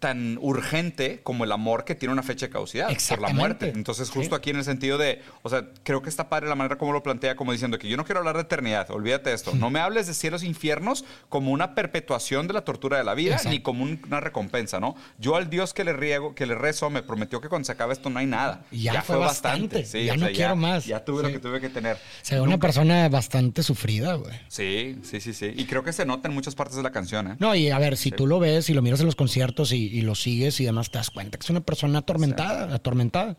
tan 0.00 0.38
urgente 0.40 1.20
como 1.22 1.44
el 1.44 1.52
amor 1.52 1.84
que 1.84 1.94
tiene 1.94 2.12
una 2.12 2.22
fecha 2.22 2.46
de 2.46 2.52
caducidad 2.52 2.88
por 3.08 3.20
la 3.20 3.28
muerte. 3.28 3.70
Entonces, 3.74 4.10
justo 4.10 4.34
Sí. 4.34 4.38
aquí 4.38 4.50
en 4.50 4.56
el 4.56 4.64
sentido 4.64 4.98
de, 4.98 5.20
o 5.42 5.48
sea, 5.48 5.66
creo 5.82 6.02
que 6.02 6.08
está 6.08 6.28
padre 6.28 6.48
la 6.48 6.54
manera 6.54 6.76
como 6.76 6.92
lo 6.92 7.02
plantea, 7.02 7.36
como 7.36 7.52
diciendo 7.52 7.78
que 7.78 7.88
yo 7.88 7.96
no 7.96 8.04
quiero 8.04 8.18
hablar 8.20 8.36
de 8.36 8.42
eternidad, 8.42 8.90
olvídate 8.90 9.30
de 9.30 9.36
esto. 9.36 9.52
No 9.54 9.70
me 9.70 9.78
hables 9.80 10.06
de 10.06 10.14
cielos 10.14 10.42
e 10.42 10.46
infiernos 10.46 11.04
como 11.28 11.52
una 11.52 11.74
perpetuación 11.74 12.46
de 12.48 12.54
la 12.54 12.62
tortura 12.64 12.98
de 12.98 13.04
la 13.04 13.14
vida, 13.14 13.32
Exacto. 13.34 13.50
ni 13.50 13.60
como 13.60 13.84
un- 13.84 14.00
una 14.06 14.20
recompensa, 14.20 14.80
¿no? 14.80 14.96
Yo 15.18 15.36
al 15.36 15.50
Dios 15.50 15.74
que 15.74 15.84
le 15.84 15.92
riego, 15.92 16.34
que 16.34 16.46
le 16.46 16.54
rezo, 16.54 16.88
me 16.90 17.02
prometió 17.02 17.40
que 17.40 17.48
cuando 17.48 17.66
se 17.66 17.72
acabe 17.72 17.92
esto 17.92 18.08
no 18.10 18.18
hay 18.18 18.26
nada. 18.26 18.64
Ya 18.72 19.02
fue 19.02 19.16
bastante. 19.16 19.84
Ya 19.84 20.16
no 20.16 20.28
quiero 20.28 20.56
más. 20.56 20.86
Ya 20.86 21.04
tuve 21.04 21.22
lo 21.22 21.28
Sí. 21.28 21.34
que 21.34 21.40
tuve 21.40 21.60
que 21.60 21.68
tener. 21.68 21.98
Se 22.22 22.34
ve 22.36 22.40
una 22.40 22.58
persona 22.58 23.08
bastante 23.08 23.62
sufrida, 23.62 24.14
güey. 24.14 24.34
Sí, 24.48 24.98
sí, 25.02 25.20
sí, 25.20 25.32
sí. 25.34 25.52
Y 25.56 25.66
creo 25.66 25.84
que 25.84 25.92
se 25.92 26.06
nota 26.06 26.28
en 26.28 26.34
muchas 26.34 26.54
partes 26.54 26.76
de 26.76 26.82
la 26.82 26.90
canción, 26.90 27.32
¿eh? 27.32 27.36
No, 27.38 27.54
y 27.54 27.70
a 27.70 27.78
ver, 27.78 27.96
si 27.96 28.10
tú 28.10 28.26
lo 28.26 28.38
ves 28.38 28.70
y 28.70 28.74
lo 28.74 28.80
miras 28.82 29.00
en 29.00 29.06
los 29.06 29.16
conciertos 29.16 29.72
y, 29.72 29.89
y 29.90 30.02
lo 30.02 30.14
sigues 30.14 30.60
y 30.60 30.64
demás, 30.64 30.90
te 30.90 30.98
das 30.98 31.10
cuenta 31.10 31.38
que 31.38 31.44
es 31.44 31.50
una 31.50 31.60
persona 31.60 31.98
atormentada, 32.00 32.74
atormentada. 32.74 33.36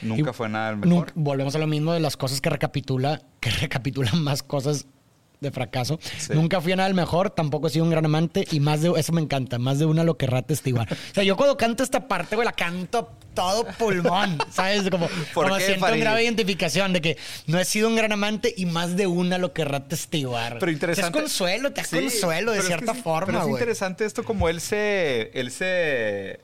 Nunca 0.00 0.30
Y 0.30 0.34
fue 0.34 0.48
nada 0.48 0.70
el 0.70 0.76
nunca- 0.80 0.88
mejor. 0.88 1.12
volvemos 1.14 1.54
a 1.54 1.58
lo 1.58 1.66
mismo 1.66 1.92
de 1.92 2.00
las 2.00 2.16
cosas 2.16 2.40
que 2.40 2.50
recapitula, 2.50 3.22
que 3.40 3.50
recapitulan 3.60 4.22
más 4.22 4.42
cosas 4.42 4.86
de 5.42 5.50
fracaso. 5.50 5.98
Sí. 6.18 6.32
Nunca 6.32 6.60
fui 6.60 6.72
a 6.72 6.76
nada 6.76 6.88
el 6.88 6.94
mejor, 6.94 7.30
tampoco 7.30 7.66
he 7.66 7.70
sido 7.70 7.84
un 7.84 7.90
gran 7.90 8.06
amante 8.06 8.46
y 8.50 8.60
más 8.60 8.80
de 8.80 8.92
eso 8.96 9.12
me 9.12 9.20
encanta, 9.20 9.58
más 9.58 9.78
de 9.78 9.84
una 9.86 10.04
lo 10.04 10.16
querrá 10.16 10.42
testiguar. 10.42 10.88
O 11.12 11.14
sea, 11.14 11.24
yo 11.24 11.36
cuando 11.36 11.56
canto 11.56 11.82
esta 11.82 12.08
parte, 12.08 12.36
güey, 12.36 12.46
la 12.46 12.52
canto 12.52 13.10
todo 13.34 13.66
pulmón, 13.78 14.38
¿sabes? 14.50 14.88
Como, 14.88 15.08
¿Por 15.34 15.44
como 15.44 15.56
qué, 15.56 15.64
siento 15.64 15.80
Farid? 15.80 15.96
un 15.96 16.00
grave 16.00 16.24
identificación 16.24 16.92
de 16.92 17.00
que 17.00 17.18
no 17.46 17.58
he 17.58 17.64
sido 17.64 17.88
un 17.88 17.96
gran 17.96 18.12
amante 18.12 18.54
y 18.56 18.66
más 18.66 18.96
de 18.96 19.06
una 19.06 19.36
lo 19.38 19.52
querrá 19.52 19.86
testiguar. 19.88 20.58
Pero 20.58 20.72
interesante. 20.72 21.10
Te 21.10 21.18
das 21.18 21.22
consuelo, 21.22 21.72
te 21.72 21.80
das 21.82 21.90
Sí, 21.90 21.96
consuelo 21.98 22.52
de 22.52 22.58
pero 22.58 22.68
es 22.68 22.74
que 22.74 22.76
cierta 22.78 22.94
sí, 22.94 23.02
forma, 23.02 23.26
Pero 23.26 23.44
es 23.44 23.48
interesante 23.50 24.04
esto 24.04 24.24
como 24.24 24.48
él 24.48 24.60
se, 24.60 25.30
él 25.34 25.50
se 25.50 26.40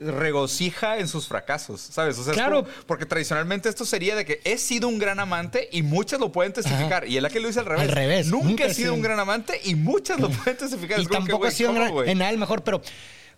regocija 0.00 0.98
en 0.98 1.08
sus 1.08 1.26
fracasos, 1.26 1.80
¿sabes? 1.80 2.18
O 2.18 2.24
sea, 2.24 2.32
Claro. 2.34 2.62
como- 2.64 2.74
porque 2.86 3.06
tradicionalmente 3.06 3.68
esto 3.68 3.84
sería 3.84 4.14
de 4.16 4.24
que 4.24 4.40
he 4.44 4.58
sido 4.58 4.88
un 4.88 4.98
gran 4.98 5.18
amante 5.20 5.68
y 5.72 5.82
muchas 5.82 6.20
lo 6.20 6.30
pueden 6.32 6.52
testificar. 6.52 7.06
Y 7.08 7.16
él 7.16 7.24
aquí 7.24 7.38
lo 7.38 7.48
dice 7.48 7.60
al 7.60 7.66
revés. 7.66 7.82
Al 7.88 7.94
revés, 7.94 8.26
Nunca, 8.28 8.46
nunca 8.48 8.64
he 8.66 8.74
sido 8.74 8.94
un 8.94 9.02
gran 9.02 9.18
amante 9.18 9.60
y 9.64 9.74
muchas 9.74 10.20
lo 10.20 10.30
pueden 10.30 10.56
testificar. 10.56 10.98
Y 10.98 11.02
Es 11.02 11.08
que, 11.08 11.14
tampoco 11.14 11.46
ha 11.46 11.50
sido 11.50 11.70
en, 11.70 11.76
¿cómo, 11.76 11.96
gran- 11.98 12.08
en 12.08 12.18
nada 12.18 12.30
el 12.30 12.38
mejor, 12.38 12.62
pero 12.64 12.80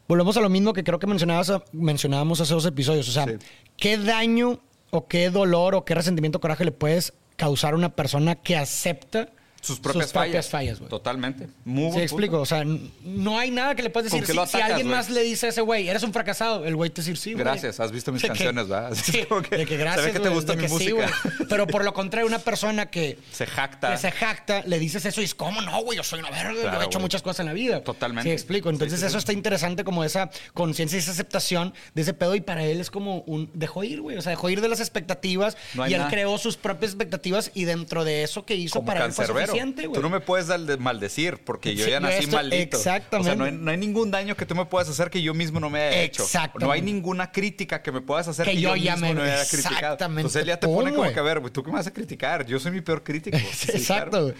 volvemos 0.08 0.36
a 0.36 0.40
lo 0.40 0.48
mismo 0.48 0.72
que 0.72 0.84
creo 0.84 0.98
que 0.98 1.06
mencionabas, 1.06 1.52
mencionábamos 1.72 2.40
hace 2.40 2.52
dos 2.54 2.66
episodios. 2.66 3.08
O 3.08 3.12
sea, 3.12 3.24
Sí. 3.26 3.32
¿qué 3.76 3.96
daño 3.96 4.60
o 4.90 5.06
qué 5.08 5.30
dolor 5.30 5.74
o 5.74 5.84
qué 5.84 5.94
resentimiento 5.94 6.40
coraje 6.40 6.64
le 6.64 6.72
puedes 6.72 7.12
causar 7.36 7.72
a 7.72 7.76
una 7.76 7.94
persona 7.94 8.34
que 8.34 8.56
acepta 8.56 9.30
Sus 9.60 9.78
propias, 9.78 10.12
fallas. 10.12 10.48
fallas, 10.48 10.78
güey? 10.78 10.88
Totalmente. 10.88 11.48
Muy 11.64 11.92
Sí, 11.92 12.00
explico. 12.00 12.32
punto. 12.38 12.42
O 12.42 12.46
sea, 12.46 12.64
no 12.64 13.38
hay 13.38 13.50
nada 13.50 13.74
que 13.74 13.82
le 13.82 13.90
puedas 13.90 14.10
¿Con 14.10 14.20
decir. 14.20 14.34
Si, 14.40 14.46
si 14.46 14.60
alguien 14.60 14.88
más 14.88 15.10
le 15.10 15.22
dice 15.22 15.46
a 15.46 15.49
ese 15.50 15.61
güey, 15.61 15.88
eres 15.88 16.02
un 16.02 16.12
fracasado, 16.12 16.64
el 16.64 16.76
güey 16.76 16.88
te 16.90 17.02
dice 17.02 17.14
sí, 17.16 17.32
güey. 17.35 17.44
Gracias, 17.44 17.78
has 17.78 17.92
visto 17.92 18.11
mis 18.11 18.23
De 18.23 18.28
que- 18.28 18.35
canciones, 18.35 18.68
¿verdad? 18.68 18.92
Así 18.92 19.12
Sí, 19.12 19.25
como 19.28 19.42
que 19.42 19.58
de 19.58 19.66
que 19.66 19.76
gracias, 19.76 20.12
que 20.12 20.20
te 20.20 20.28
gusta 20.30 20.54
mi 20.54 20.66
sí, 20.66 20.73
música. 20.73 20.92
güey. 20.94 21.49
Pero 21.49 21.66
por 21.66 21.85
lo 21.85 21.92
contrario, 21.92 22.26
una 22.26 22.38
persona 22.38 22.87
que 22.87 23.18
Se 23.32 23.46
jacta. 23.46 23.92
que 23.92 23.99
se 23.99 24.11
jacta, 24.11 24.62
le 24.66 24.78
dices 24.78 25.04
eso 25.04 25.20
y 25.20 25.25
es 25.25 25.35
como 25.35 25.61
no, 25.61 25.82
güey, 25.82 25.96
yo 25.99 26.04
soy 26.04 26.20
una 26.20 26.30
verga, 26.30 26.54
yo 26.54 26.62
Claro, 26.62 26.80
he 26.82 26.85
hecho 26.87 27.00
muchas 27.00 27.20
cosas 27.23 27.40
en 27.40 27.46
la 27.46 27.52
vida. 27.52 27.82
Totalmente. 27.85 28.28
Sí, 28.28 28.32
explico. 28.32 28.70
Entonces 28.70 28.99
Sí, 28.99 29.04
sí, 29.04 29.06
eso 29.08 29.18
sí. 29.18 29.18
está 29.18 29.32
interesante 29.35 29.85
como 29.85 30.04
esa 30.04 30.30
conciencia 30.54 30.96
y 30.96 31.00
esa 31.00 31.11
aceptación 31.12 31.75
de 31.94 32.02
ese 32.02 32.14
pedo 32.14 32.35
y 32.35 32.40
para 32.40 32.64
él 32.64 32.80
es 32.80 32.90
como 32.90 33.18
un 33.26 33.50
dejó 33.54 33.85
ir, 33.85 34.00
güey, 34.00 34.16
o 34.16 34.23
sea, 34.23 34.30
dejó 34.30 34.49
ir 34.49 34.61
de 34.62 34.68
las 34.68 34.80
expectativas 34.80 35.56
No 35.75 35.87
y 35.87 35.92
él 35.92 35.99
nada. 35.99 36.11
creó 36.11 36.38
sus 36.38 36.56
propias 36.56 36.92
expectativas 36.92 37.50
y 37.54 37.64
dentro 37.64 38.04
de 38.04 38.23
eso 38.23 38.46
que 38.46 38.54
hizo 38.54 38.75
como 38.80 38.87
para 38.87 39.04
él 39.04 39.12
güey. 39.50 39.92
Tú 39.92 40.00
no 40.02 40.11
me 40.11 40.21
puedes 40.21 40.49
maldecir 40.78 41.38
porque 41.45 41.75
yo 41.75 41.85
Sí, 41.85 41.90
ya 41.90 42.00
nací 42.00 42.26
maldito. 42.26 42.76
exactamente. 42.76 43.16
O 43.16 43.25
sea, 43.25 43.37
no 43.37 43.45
hay, 43.45 43.52
no 43.52 43.71
hay 43.71 43.76
ningún 43.76 44.11
daño 44.11 44.37
que 44.37 44.47
tú 44.47 44.54
me 44.54 44.64
puedas 44.66 44.88
hacer 44.88 45.11
que 45.11 45.21
yo 45.23 45.35
mismo 45.35 45.61
no 45.61 45.71
me 45.71 45.80
haya 45.80 46.02
hecho. 46.02 46.23
Exactamente. 46.23 46.66
No 46.66 46.73
hay 46.73 46.83
ninguna 46.83 47.33
crítica 47.33 47.83
que 47.83 47.92
me 47.92 48.00
puedas 48.00 48.28
hacer 48.28 48.45
Que 48.47 48.52
que, 48.52 48.61
yo 48.61 48.76
yo, 48.76 48.83
ya 48.85 48.92
mismo 48.97 49.09
me- 49.09 49.14
no 49.14 49.23
me 49.23 49.30
haya 49.30 49.45
criticado. 49.47 49.75
exactamente. 49.75 50.21
Entonces 50.21 50.42
él 50.42 50.49
ya 50.49 50.57
te 50.61 50.66
Pum, 50.66 50.76
pone 50.76 50.95
como 50.95 51.12
que, 51.12 51.19
a 51.19 51.23
ver, 51.23 51.40
güey, 51.40 51.52
¿tú 51.52 51.62
qué 51.62 51.71
me 51.71 51.76
vas 51.76 51.87
a 51.87 51.92
criticar? 51.92 52.47
Yo 52.47 52.59
soy 52.61 52.73
mi 52.73 52.80
peor 52.80 53.02
crítico. 53.02 53.37
Sí, 53.52 53.71
Exacto. 53.73 54.11
claro. 54.11 54.35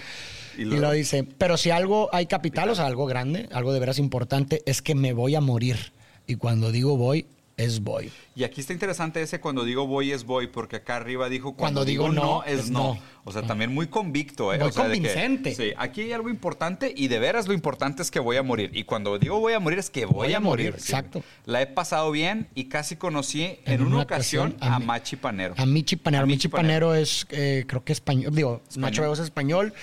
Y 0.59 0.62
Y, 0.62 0.64
luego- 0.64 0.83
lo 0.83 0.90
dice, 0.93 1.25
pero 1.38 1.57
si 1.57 1.71
algo 1.71 2.09
hay 2.12 2.26
capital, 2.26 2.69
o 2.71 2.75
sea, 2.75 2.87
algo 2.87 3.07
grande, 3.07 3.49
algo 3.52 3.73
de 3.73 3.81
veras 3.81 3.99
importante, 3.99 4.62
es 4.67 4.83
que 4.83 4.95
me 4.95 5.12
voy 5.12 5.35
a 5.35 5.40
morir. 5.40 5.93
Y 6.26 6.35
cuando 6.37 6.71
digo 6.73 6.97
voy, 6.97 7.26
es 7.64 7.81
voy. 7.81 8.11
Y 8.35 8.45
aquí 8.45 8.61
está 8.61 8.73
interesante 8.73 9.21
ese 9.21 9.40
cuando 9.40 9.64
digo 9.64 9.87
voy 9.87 10.12
es 10.12 10.25
voy, 10.25 10.47
porque 10.47 10.76
acá 10.76 10.97
arriba 10.97 11.29
dijo 11.29 11.55
cuando, 11.55 11.81
Cuando 11.81 11.85
digo, 11.85 12.09
digo 12.11 12.14
no, 12.14 12.25
no, 12.38 12.45
es, 12.45 12.61
es 12.61 12.71
no. 12.71 12.95
no. 12.95 13.00
O 13.25 13.33
sea, 13.33 13.43
también 13.43 13.73
muy 13.75 13.87
convicto, 13.88 14.52
¿eh? 14.55 14.59
Muy 14.59 14.69
O 14.69 14.73
sea, 14.73 14.88
de 14.88 14.95
que- 15.00 15.09
convincente. 15.09 15.55
sí, 15.55 15.73
aquí 15.76 16.00
hay 16.02 16.12
algo 16.12 16.31
importante 16.31 16.93
y 16.97 17.09
de 17.09 17.19
veras 17.19 17.47
lo 17.49 17.52
importante 17.55 18.02
es 18.02 18.11
que 18.11 18.19
voy 18.19 18.37
a 18.38 18.43
morir. 18.43 18.71
Y 18.73 18.85
cuando 18.85 19.19
digo 19.19 19.38
voy 19.40 19.52
a 19.52 19.61
morir 19.61 19.79
es 19.79 19.90
que 19.90 20.07
voy, 20.07 20.33
a 20.33 20.40
morir. 20.40 20.75
sí. 20.79 20.93
exacto. 20.93 21.23
La 21.45 21.61
he 21.61 21.67
pasado 21.67 22.11
bien 22.11 22.49
y 22.55 22.64
casi 22.64 22.97
conocí 22.97 23.59
en, 23.67 23.83
una, 23.83 24.00
ocasión, 24.02 24.57
a, 24.61 24.79
Machi 24.79 25.17
Panero. 25.17 25.55
A 25.59 25.67
Michi 25.67 25.97
Panero. 25.97 26.26
Michi 26.26 26.49
Panero 26.49 26.95
es, 26.95 27.26
eh, 27.31 27.64
creo 27.67 27.85
que 27.85 27.93
español. 27.93 28.35
Digo, 28.35 28.62
Español. 28.69 28.90
Nacho 28.90 29.12
es 29.12 29.19
español. 29.19 29.75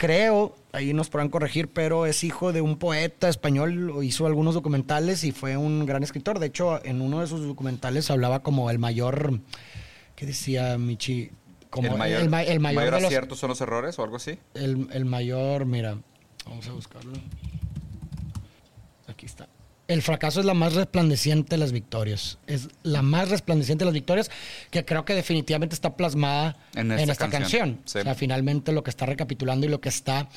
Creo, 0.00 0.56
ahí 0.72 0.94
nos 0.94 1.10
podrán 1.10 1.28
corregir, 1.28 1.68
pero 1.68 2.06
es 2.06 2.24
hijo 2.24 2.54
de 2.54 2.62
un 2.62 2.78
poeta 2.78 3.28
español. 3.28 3.92
Hizo 4.02 4.24
algunos 4.26 4.54
documentales 4.54 5.24
y 5.24 5.32
fue 5.32 5.58
un 5.58 5.84
gran 5.84 6.02
escritor. 6.02 6.38
De 6.38 6.46
hecho, 6.46 6.82
en 6.86 7.02
uno 7.02 7.20
de 7.20 7.26
sus 7.26 7.46
documentales 7.46 8.10
hablaba 8.10 8.42
como 8.42 8.70
el 8.70 8.78
mayor 8.78 9.40
¿Qué 10.16 10.24
decía 10.24 10.78
Michi? 10.78 11.32
Como 11.68 11.88
el 11.92 11.98
mayor, 11.98 12.20
el 12.22 12.30
ma- 12.30 12.42
el 12.42 12.60
mayor 12.60 12.84
de 12.86 12.90
los- 12.92 13.04
acierto 13.04 13.36
son 13.36 13.50
los 13.50 13.60
errores 13.60 13.98
o 13.98 14.02
algo 14.02 14.16
así. 14.16 14.38
el, 14.54 14.88
el 14.90 15.04
mayor, 15.04 15.66
mira, 15.66 15.98
vamos 16.46 16.66
a 16.68 16.72
buscarlo. 16.72 17.12
Aquí 19.06 19.26
está. 19.26 19.48
El 19.90 20.02
fracaso 20.02 20.38
es 20.38 20.46
la 20.46 20.54
más 20.54 20.74
resplandeciente 20.74 21.50
de 21.50 21.58
las 21.58 21.72
victorias. 21.72 22.38
Es 22.46 22.68
la 22.84 23.02
más 23.02 23.28
resplandeciente 23.28 23.82
de 23.82 23.86
las 23.86 23.94
victorias 23.94 24.30
que 24.70 24.84
creo 24.84 25.04
que 25.04 25.14
definitivamente 25.14 25.74
está 25.74 25.96
plasmada 25.96 26.56
En 26.76 26.92
en 26.92 27.10
esta 27.10 27.28
canción, 27.28 27.40
canción. 27.40 27.78
sí. 27.86 27.98
O 27.98 28.02
sea, 28.04 28.14
finalmente 28.14 28.70
lo 28.70 28.84
que 28.84 28.90
está 28.90 29.04
recapitulando 29.06 29.66
y 29.66 29.68
lo 29.68 29.80
que 29.80 29.88
está 29.88 30.28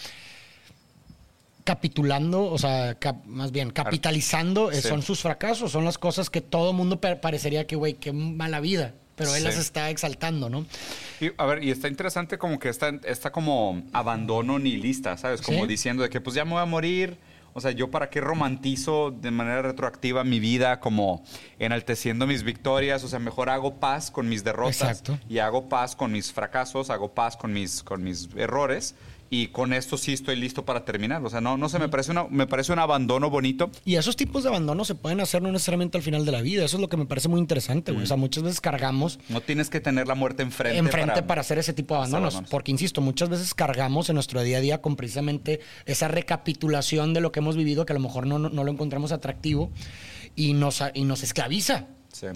capitulando, 1.63 2.45
o 2.51 2.57
sea, 2.57 2.95
cap- 2.95 3.23
más 3.25 3.51
bien 3.51 3.69
capitalizando 3.69 4.71
eh, 4.71 4.81
Sí. 4.81 4.87
son 4.89 5.03
sus 5.03 5.21
fracasos, 5.21 5.71
son 5.71 5.85
las 5.85 5.97
cosas 5.99 6.29
que 6.31 6.41
todo 6.41 6.73
mundo 6.73 6.99
pa- 6.99 7.21
parecería 7.21 7.67
que, 7.67 7.75
güey, 7.75 7.93
qué 7.93 8.11
mala 8.11 8.59
vida, 8.59 8.93
pero 9.15 9.33
él 9.35 9.41
Sí. 9.41 9.47
las 9.47 9.57
está 9.57 9.89
exaltando, 9.91 10.49
¿no? 10.49 10.65
Y, 11.21 11.29
a 11.37 11.45
ver, 11.45 11.63
y 11.63 11.69
está 11.69 11.87
interesante 11.87 12.39
como 12.39 12.57
que 12.59 12.69
está, 12.69 12.91
está 13.05 13.31
como 13.31 13.83
abandono 13.93 14.57
nihilista, 14.57 15.15
¿sabes? 15.15 15.41
Como 15.43 15.61
Sí. 15.61 15.67
diciendo 15.67 16.01
de 16.03 16.09
que 16.09 16.19
pues 16.19 16.35
ya 16.35 16.43
me 16.43 16.51
voy 16.53 16.61
a 16.61 16.65
morir. 16.65 17.17
O 17.53 17.61
sea, 17.61 17.71
yo 17.71 17.91
para 17.91 18.09
qué 18.09 18.19
romantizo 18.19 19.11
de 19.11 19.31
manera 19.31 19.61
retroactiva 19.61 20.23
mi 20.23 20.39
vida 20.39 20.79
como 20.79 21.23
enalteciendo 21.59 22.25
mis 22.25 22.43
victorias. 22.43 23.03
O 23.03 23.07
sea, 23.07 23.19
mejor 23.19 23.49
hago 23.49 23.75
paz 23.79 24.09
con 24.09 24.27
mis 24.27 24.43
derrotas 24.43 24.81
Exacto. 24.81 25.19
y 25.29 25.37
hago 25.39 25.69
paz 25.69 25.95
con 25.95 26.11
mis 26.11 26.33
fracasos, 26.33 26.89
hago 26.89 27.13
paz 27.13 27.37
con 27.37 27.53
mis, 27.53 27.83
con 27.83 28.03
mis 28.03 28.29
errores. 28.35 28.95
Y 29.33 29.47
con 29.47 29.73
esto 29.73 29.97
sí 29.97 30.13
estoy 30.13 30.35
listo 30.35 30.63
para 30.63 30.85
terminar. 30.85 31.25
O 31.25 31.29
sea, 31.29 31.41
no, 31.41 31.57
no 31.57 31.67
sé, 31.67 31.79
me 31.79 31.89
parece, 31.89 32.11
una, 32.11 32.25
me 32.29 32.45
parece 32.45 32.71
un 32.71 32.77
abandono 32.77 33.31
bonito. 33.31 33.71
Y 33.83 33.95
esos 33.95 34.15
tipos 34.15 34.43
de 34.43 34.49
abandono 34.49 34.85
se 34.85 34.93
pueden 34.93 35.21
hacer 35.21 35.41
no 35.41 35.51
necesariamente 35.51 35.97
al 35.97 36.03
final 36.03 36.23
de 36.23 36.31
la 36.31 36.41
vida. 36.43 36.63
Eso 36.63 36.77
es 36.77 36.81
lo 36.81 36.87
que 36.87 36.97
me 36.97 37.07
parece 37.07 37.29
muy 37.29 37.39
interesante, 37.39 37.91
güey. 37.91 38.03
O 38.03 38.05
sea, 38.05 38.15
muchas 38.15 38.43
veces 38.43 38.61
cargamos 38.61 39.17
No 39.29 39.41
tienes 39.41 39.71
que 39.71 39.79
tener 39.79 40.07
la 40.07 40.13
muerte 40.13 40.43
enfrente. 40.43 40.77
enfrente 40.77 41.23
para, 41.23 41.41
hacer 41.41 41.57
ese 41.57 41.73
tipo 41.73 41.95
de 41.95 42.01
abandonos. 42.01 42.35
abandonos. 42.35 42.51
Porque, 42.51 42.69
insisto, 42.69 43.01
muchas 43.01 43.29
veces 43.29 43.55
cargamos 43.55 44.07
en 44.09 44.13
nuestro 44.13 44.39
día 44.43 44.59
a 44.59 44.61
día 44.61 44.81
con 44.81 44.95
precisamente 44.95 45.61
esa 45.87 46.09
recapitulación 46.09 47.15
de 47.15 47.21
lo 47.21 47.31
que 47.31 47.39
hemos 47.39 47.57
vivido 47.57 47.87
que 47.87 47.93
a 47.93 47.95
lo 47.95 48.01
mejor 48.01 48.27
no, 48.27 48.37
no, 48.37 48.49
no 48.49 48.63
lo 48.63 48.71
encontramos 48.71 49.11
atractivo 49.11 49.71
y 50.35 50.53
nos, 50.53 50.83
y 50.93 51.05
nos 51.05 51.23
esclaviza. 51.23 51.87
Sí. 52.11 52.27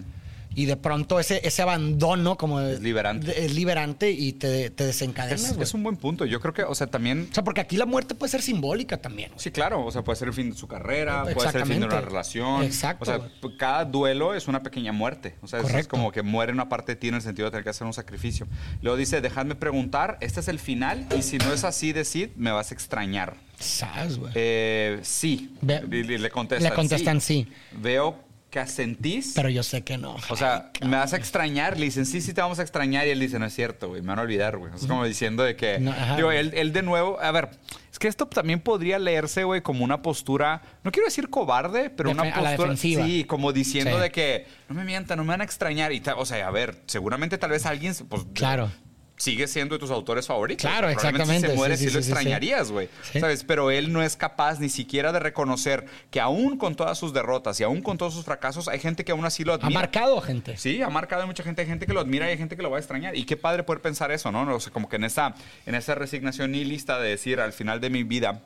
Y 0.58 0.66
de 0.66 0.76
pronto 0.76 1.20
ese, 1.20 1.40
ese 1.48 1.62
abandono 1.62 2.36
como 2.36 2.60
Es 2.60 2.80
liberante. 2.82 3.46
es 3.46 3.54
liberante 3.54 4.10
y 4.12 4.34
te, 4.34 4.72
te 4.72 4.86
desencadenas, 4.88 5.52
Es, 5.52 5.58
es 5.58 5.74
un 5.76 5.84
buen 5.84 5.98
punto. 5.98 6.26
Yo 6.26 6.40
creo 6.40 6.52
que, 6.54 6.64
o 6.64 6.74
sea, 6.74 6.88
también 6.88 7.28
O 7.32 7.34
sea, 7.34 7.44
porque 7.44 7.62
aquí 7.62 7.78
la 7.78 7.86
muerte 7.86 8.16
puede 8.16 8.32
ser 8.32 8.42
simbólica 8.42 8.98
también. 8.98 9.30
güey. 9.30 9.40
Sí, 9.40 9.52
claro. 9.52 9.86
O 9.86 9.92
sea, 9.92 10.04
puede 10.04 10.18
ser 10.18 10.30
el 10.30 10.34
fin 10.34 10.50
de 10.50 10.56
su 10.58 10.68
carrera, 10.68 11.24
puede 11.32 11.52
ser 11.52 11.62
el 11.62 11.68
fin 11.68 11.80
de 11.82 11.86
una 11.86 12.02
relación. 12.02 12.64
Exacto, 12.64 13.04
O 13.04 13.06
sea, 13.06 13.20
p- 13.20 13.56
cada 13.56 13.86
duelo 13.86 14.34
es 14.34 14.48
una 14.48 14.64
pequeña 14.64 14.92
muerte. 14.92 15.36
O 15.44 15.48
sea, 15.48 15.60
es 15.62 15.88
como 15.88 16.12
que 16.12 16.24
muere 16.24 16.52
una 16.52 16.68
parte 16.70 16.94
de 16.94 16.96
ti 16.96 17.10
en 17.10 17.14
el 17.16 17.22
sentido 17.22 17.46
de 17.46 17.52
tener 17.52 17.64
que 17.64 17.70
hacer 17.70 17.86
un 17.86 17.94
sacrificio. 17.94 18.48
Luego 18.82 18.98
dice, 18.98 19.22
dejadme 19.22 19.54
preguntar, 19.54 20.18
este 20.22 20.40
es 20.40 20.48
el 20.48 20.58
final 20.58 21.06
y 21.16 21.22
si 21.22 21.38
no 21.38 21.54
es 21.54 21.64
así, 21.66 21.94
decid, 21.94 22.30
me 22.36 22.50
vas 22.50 22.72
a 22.72 22.74
extrañar. 22.74 23.36
¿Sabes, 23.60 24.18
güey? 24.18 24.32
Eh, 24.36 25.00
sí. 25.04 25.56
Ve- 25.62 25.82
le 25.88 26.30
contestan, 26.32 26.70
le 26.70 26.76
contestan 26.76 27.22
sí. 27.22 27.48
Veo 27.74 28.26
que 28.50 28.60
asentís. 28.60 29.34
Pero 29.36 29.50
yo 29.50 29.62
sé 29.64 29.84
que 29.84 29.98
no. 29.98 30.16
O 30.30 30.36
sea, 30.38 30.72
me 30.82 30.96
vas 30.98 31.14
a 31.14 31.18
extrañar. 31.18 31.78
Le 31.78 31.86
dicen, 31.86 32.06
sí, 32.06 32.22
sí, 32.22 32.34
te 32.34 32.42
vamos 32.42 32.60
a 32.60 32.62
extrañar. 32.62 33.06
Y 33.06 33.10
él 33.10 33.20
dice, 33.20 33.40
no 33.40 33.46
es 33.46 33.54
cierto, 33.54 33.90
güey, 33.90 34.02
me 34.02 34.08
van 34.08 34.20
a 34.20 34.22
olvidar, 34.22 34.58
güey. 34.58 34.72
Es 34.74 34.86
como 34.88 35.04
diciendo 35.06 35.44
de 35.44 35.56
que. 35.56 35.80
No, 35.80 35.92
ajá. 35.92 36.16
digo, 36.16 36.32
él, 36.32 36.52
él 36.56 36.72
de 36.74 36.82
nuevo. 36.82 37.20
A 37.20 37.32
ver, 37.32 37.50
es 37.92 38.00
que 38.00 38.08
esto 38.08 38.26
también 38.28 38.60
podría 38.62 39.00
leerse, 39.00 39.44
güey, 39.44 39.62
como 39.62 39.84
una 39.84 40.02
postura. 40.02 40.62
No 40.84 40.92
quiero 40.92 41.08
decir 41.08 41.30
cobarde, 41.30 41.90
pero 41.90 42.12
una 42.12 42.24
Defe- 42.24 42.34
a 42.34 42.42
la 42.42 42.50
postura. 42.52 42.70
defensiva. 42.72 43.06
Sí, 43.06 43.24
como 43.26 43.52
diciendo 43.52 43.96
Sí. 43.98 44.02
de 44.02 44.12
que 44.12 44.48
no 44.70 44.76
me 44.76 44.84
mientan, 44.86 45.18
no 45.18 45.24
me 45.26 45.30
van 45.30 45.42
a 45.42 45.44
extrañar. 45.44 45.92
Y 45.92 46.02
o 46.16 46.26
sea, 46.26 46.48
a 46.48 46.52
ver, 46.52 46.82
seguramente 46.86 47.38
tal 47.38 47.50
vez 47.52 47.66
alguien, 47.66 47.94
pues. 48.08 48.24
Claro. 48.34 48.72
Sigue 49.20 49.48
siendo 49.48 49.74
de 49.76 49.80
tus 49.80 49.90
autores 49.90 50.28
favoritos. 50.28 50.70
Claro, 50.70 50.90
exactamente. 50.90 51.48
Si 51.48 51.52
se 51.54 51.58
muere, 51.58 51.76
Sí, 51.76 51.86
sí, 51.86 51.90
sí, 51.90 51.96
lo 51.96 52.04
sí, 52.04 52.12
extrañarías, 52.12 52.72
güey. 52.72 52.88
¿Sabes? 53.20 53.44
Pero 53.44 53.72
él 53.72 53.92
no 53.92 54.04
es 54.04 54.16
capaz 54.16 54.60
ni 54.60 54.70
siquiera 54.70 55.12
de 55.12 55.20
reconocer 55.20 55.86
que 56.12 56.22
aún 56.22 56.58
con 56.58 56.76
todas 56.76 57.00
sus 57.00 57.14
derrotas 57.14 57.60
y 57.60 57.64
aún 57.64 57.82
con 57.82 57.98
todos 57.98 58.14
sus 58.14 58.24
fracasos, 58.26 58.68
hay 58.68 58.80
gente 58.80 59.04
que 59.04 59.12
aún 59.14 59.26
así 59.26 59.44
lo 59.44 59.54
Ha 59.54 59.56
admira. 59.56 59.80
marcado 59.80 60.22
gente. 60.22 60.56
Sí, 60.58 60.84
ha 60.84 60.90
marcado 60.90 61.24
a 61.24 61.26
mucha 61.26 61.42
gente, 61.44 61.62
hay 61.64 61.68
gente 61.68 61.88
que 61.88 61.94
lo 61.94 62.00
admira 62.00 62.28
y 62.28 62.32
hay 62.32 62.38
gente 62.38 62.56
que 62.56 62.62
lo 62.62 62.70
va 62.70 62.78
a 62.78 62.80
extrañar. 62.80 63.16
Y 63.16 63.24
qué 63.26 63.38
padre 63.38 63.64
poder 63.64 63.82
pensar 63.82 64.12
eso, 64.12 64.32
¿no? 64.32 64.54
O 64.56 64.60
sea, 64.60 64.72
como 64.72 64.88
que 64.88 64.98
en 64.98 65.04
esa, 65.06 65.34
en 65.66 65.74
esa 65.74 65.96
resignación 65.96 66.52
nihilista 66.52 67.00
de 67.00 67.10
decir 67.10 67.40
al 67.40 67.54
final 67.54 67.82
de 67.82 67.90
mi 67.90 68.04
vida 68.04 68.42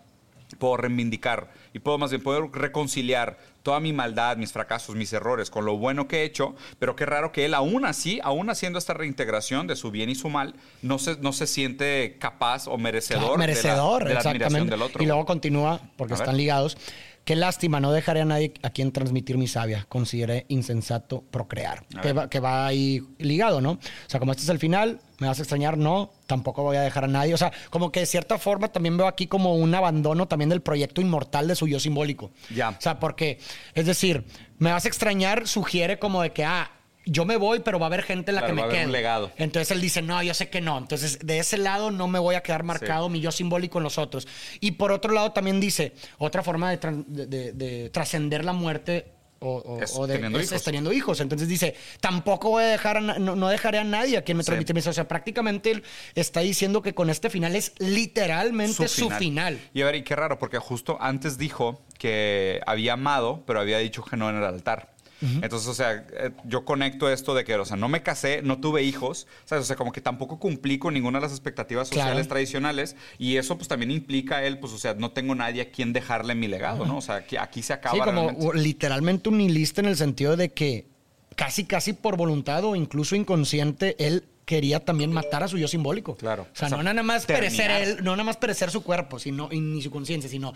puedo 0.55 0.77
reivindicar 0.77 1.49
y 1.73 1.79
puedo 1.79 1.97
más 1.97 2.11
bien 2.11 2.21
poder 2.21 2.49
reconciliar 2.51 3.37
toda 3.63 3.79
mi 3.79 3.93
maldad, 3.93 4.37
mis 4.37 4.51
fracasos, 4.51 4.95
mis 4.95 5.13
errores 5.13 5.49
con 5.49 5.65
lo 5.65 5.77
bueno 5.77 6.07
que 6.07 6.21
he 6.21 6.23
hecho, 6.23 6.55
pero 6.79 6.95
qué 6.95 7.05
raro 7.05 7.31
que 7.31 7.45
él 7.45 7.53
aún 7.53 7.85
así, 7.85 8.19
aún 8.23 8.49
haciendo 8.49 8.79
esta 8.79 8.93
reintegración 8.93 9.67
de 9.67 9.75
su 9.75 9.91
bien 9.91 10.09
y 10.09 10.15
su 10.15 10.29
mal, 10.29 10.55
no 10.81 10.99
se, 10.99 11.17
no 11.17 11.33
se 11.33 11.47
siente 11.47 12.17
capaz 12.19 12.67
o 12.67 12.77
merecedor, 12.77 13.21
Claro, 13.21 13.37
merecedor, 13.37 14.03
de 14.03 14.13
la, 14.13 14.19
de 14.19 14.23
la 14.23 14.29
admiración 14.31 14.69
del 14.69 14.81
otro. 14.81 15.03
Y 15.03 15.05
luego 15.05 15.25
continúa, 15.25 15.81
porque 15.97 16.13
están 16.15 16.37
ligados. 16.37 16.77
Qué 17.23 17.35
lástima, 17.35 17.79
no 17.79 17.91
dejaré 17.91 18.21
a 18.21 18.25
nadie 18.25 18.53
a 18.63 18.71
quien 18.71 18.91
transmitir 18.91 19.37
mi 19.37 19.47
savia. 19.47 19.85
Consideré 19.87 20.45
insensato 20.47 21.23
procrear. 21.29 21.85
Que 22.01 22.13
va, 22.13 22.29
que 22.29 22.39
va 22.39 22.65
ahí 22.65 23.03
ligado, 23.19 23.61
¿no? 23.61 23.73
O 23.73 23.79
sea, 24.07 24.19
como 24.19 24.31
este 24.31 24.43
es 24.43 24.49
el 24.49 24.57
final, 24.57 24.99
¿me 25.19 25.27
vas 25.27 25.37
a 25.37 25.43
extrañar? 25.43 25.77
No, 25.77 26.11
tampoco 26.25 26.63
voy 26.63 26.77
a 26.77 26.81
dejar 26.81 27.03
a 27.03 27.07
nadie. 27.07 27.33
O 27.35 27.37
sea, 27.37 27.51
como 27.69 27.91
que 27.91 27.99
de 27.99 28.05
cierta 28.07 28.39
forma 28.39 28.69
también 28.69 28.97
veo 28.97 29.07
aquí 29.07 29.27
como 29.27 29.55
un 29.55 29.73
abandono 29.75 30.27
también 30.27 30.49
del 30.49 30.61
proyecto 30.61 30.99
inmortal 30.99 31.47
de 31.47 31.55
su 31.55 31.67
yo 31.67 31.79
simbólico. 31.79 32.31
Ya. 32.53 32.69
O 32.69 32.81
sea, 32.81 32.99
porque, 32.99 33.39
es 33.75 33.85
decir, 33.85 34.25
me 34.57 34.71
vas 34.71 34.85
a 34.85 34.87
extrañar 34.87 35.47
sugiere 35.47 35.99
como 35.99 36.23
de 36.23 36.31
que, 36.31 36.43
ah, 36.43 36.71
yo 37.05 37.25
me 37.25 37.35
voy, 37.37 37.59
pero 37.59 37.79
va 37.79 37.85
a 37.85 37.87
haber 37.87 38.03
gente 38.03 38.31
en 38.31 38.35
la 38.35 38.41
Claro, 38.41 38.55
que 38.55 38.61
me 38.61 38.69
quede. 38.69 38.87
legado. 38.87 39.31
Entonces 39.37 39.71
él 39.71 39.81
dice, 39.81 40.01
no, 40.01 40.21
yo 40.21 40.33
sé 40.33 40.49
que 40.49 40.61
no. 40.61 40.77
Entonces, 40.77 41.19
de 41.25 41.39
ese 41.39 41.57
lado 41.57 41.89
no 41.91 42.07
me 42.07 42.19
voy 42.19 42.35
a 42.35 42.41
quedar 42.41 42.63
marcado 42.63 43.09
mi 43.09 43.19
yo 43.21 43.31
simbólico 43.31 43.79
en 43.79 43.83
los 43.85 43.97
otros. 43.97 44.27
Y 44.59 44.71
por 44.71 44.91
otro 44.91 45.11
lado 45.13 45.31
también 45.31 45.59
dice, 45.59 45.93
otra 46.19 46.43
forma 46.43 46.69
de, 46.69 46.79
tran- 46.79 47.05
de- 47.07 47.25
de- 47.25 47.51
de 47.53 47.89
trascender 47.89 48.45
la 48.45 48.53
muerte 48.53 49.07
o, 49.43 49.55
o- 49.57 49.81
Es 49.81 49.95
o 49.95 50.05
de, 50.05 50.13
teniendo 50.13 50.37
es- 50.37 50.45
hijos. 50.45 50.55
es 50.57 50.63
teniendo 50.63 50.93
hijos. 50.93 51.19
Entonces 51.19 51.47
dice, 51.47 51.75
tampoco 51.99 52.49
voy 52.51 52.63
a 52.63 52.67
dejar, 52.67 52.97
a 52.97 53.01
no, 53.01 53.35
no 53.35 53.49
dejaré 53.49 53.79
a 53.79 53.83
nadie 53.83 54.17
a 54.17 54.23
quien 54.23 54.37
me 54.37 54.43
Sí. 54.43 54.47
transmite 54.47 54.71
mis. 54.75 54.85
O 54.85 54.93
sea, 54.93 55.07
prácticamente 55.07 55.71
él 55.71 55.83
está 56.13 56.41
diciendo 56.41 56.83
que 56.83 56.93
con 56.93 57.09
este 57.09 57.31
final 57.31 57.55
es 57.55 57.73
literalmente 57.79 58.87
su 58.87 59.09
final. 59.09 59.59
Y 59.73 59.81
a 59.81 59.85
ver, 59.85 59.95
y 59.95 60.03
qué 60.03 60.15
raro, 60.15 60.37
porque 60.37 60.59
justo 60.59 60.97
antes 61.01 61.39
dijo 61.39 61.81
que 61.97 62.61
había 62.67 62.93
amado, 62.93 63.43
pero 63.47 63.59
había 63.59 63.79
dicho 63.79 64.03
que 64.03 64.15
no 64.17 64.29
en 64.29 64.35
el 64.37 64.43
altar. 64.43 64.91
Entonces, 65.21 65.67
o 65.67 65.73
sea, 65.73 66.05
eh, 66.17 66.31
yo 66.45 66.65
conecto 66.65 67.09
esto 67.09 67.33
de 67.35 67.43
que, 67.43 67.55
o 67.55 67.65
sea, 67.65 67.77
no 67.77 67.87
me 67.89 68.01
casé, 68.01 68.41
no 68.41 68.59
tuve 68.59 68.83
hijos, 68.83 69.27
¿sabes? 69.45 69.63
O 69.63 69.67
sea, 69.67 69.75
como 69.75 69.91
que 69.91 70.01
tampoco 70.01 70.39
cumplí 70.39 70.79
con 70.79 70.93
ninguna 70.93 71.19
de 71.19 71.23
las 71.23 71.31
expectativas 71.31 71.87
sociales 71.89 72.13
Claro. 72.13 72.27
tradicionales 72.29 72.95
y 73.19 73.37
eso 73.37 73.55
pues 73.57 73.67
también 73.67 73.91
implica 73.91 74.43
él, 74.43 74.57
pues, 74.59 74.73
o 74.73 74.77
sea, 74.77 74.93
no 74.95 75.11
tengo 75.11 75.35
nadie 75.35 75.61
a 75.61 75.69
quien 75.71 75.93
dejarle 75.93 76.33
mi 76.35 76.47
legado, 76.47 76.85
¿no? 76.85 76.97
O 76.97 77.01
sea, 77.01 77.15
aquí, 77.15 77.37
aquí 77.37 77.61
se 77.61 77.73
acaba 77.73 77.93
Sí, 77.95 78.01
como 78.01 78.29
realmente. 78.29 78.57
literalmente 78.59 79.29
un 79.29 79.37
nihilista 79.37 79.81
en 79.81 79.87
el 79.87 79.97
sentido 79.97 80.35
de 80.37 80.51
que 80.51 80.87
casi, 81.35 81.65
casi 81.65 81.93
por 81.93 82.17
voluntad 82.17 82.63
o 82.65 82.75
incluso 82.75 83.15
inconsciente, 83.15 83.95
él 83.99 84.23
quería 84.51 84.81
también 84.81 85.13
matar 85.13 85.43
a 85.43 85.47
su 85.47 85.57
yo 85.57 85.65
simbólico. 85.69 86.17
Claro. 86.17 86.41
O 86.43 86.45
sea, 86.53 86.65
O 86.67 86.69
sea, 86.71 86.77
no 86.77 86.83
nada 86.83 87.03
más 87.03 87.25
terminar. 87.25 87.55
perecer 87.55 87.71
él, 87.71 88.03
no 88.03 88.11
nada 88.11 88.25
más 88.25 88.35
perecer 88.35 88.69
su 88.69 88.83
cuerpo, 88.83 89.17
sino, 89.17 89.47
y 89.49 89.61
ni 89.61 89.81
su 89.81 89.89
conciencia, 89.89 90.29
sino 90.29 90.53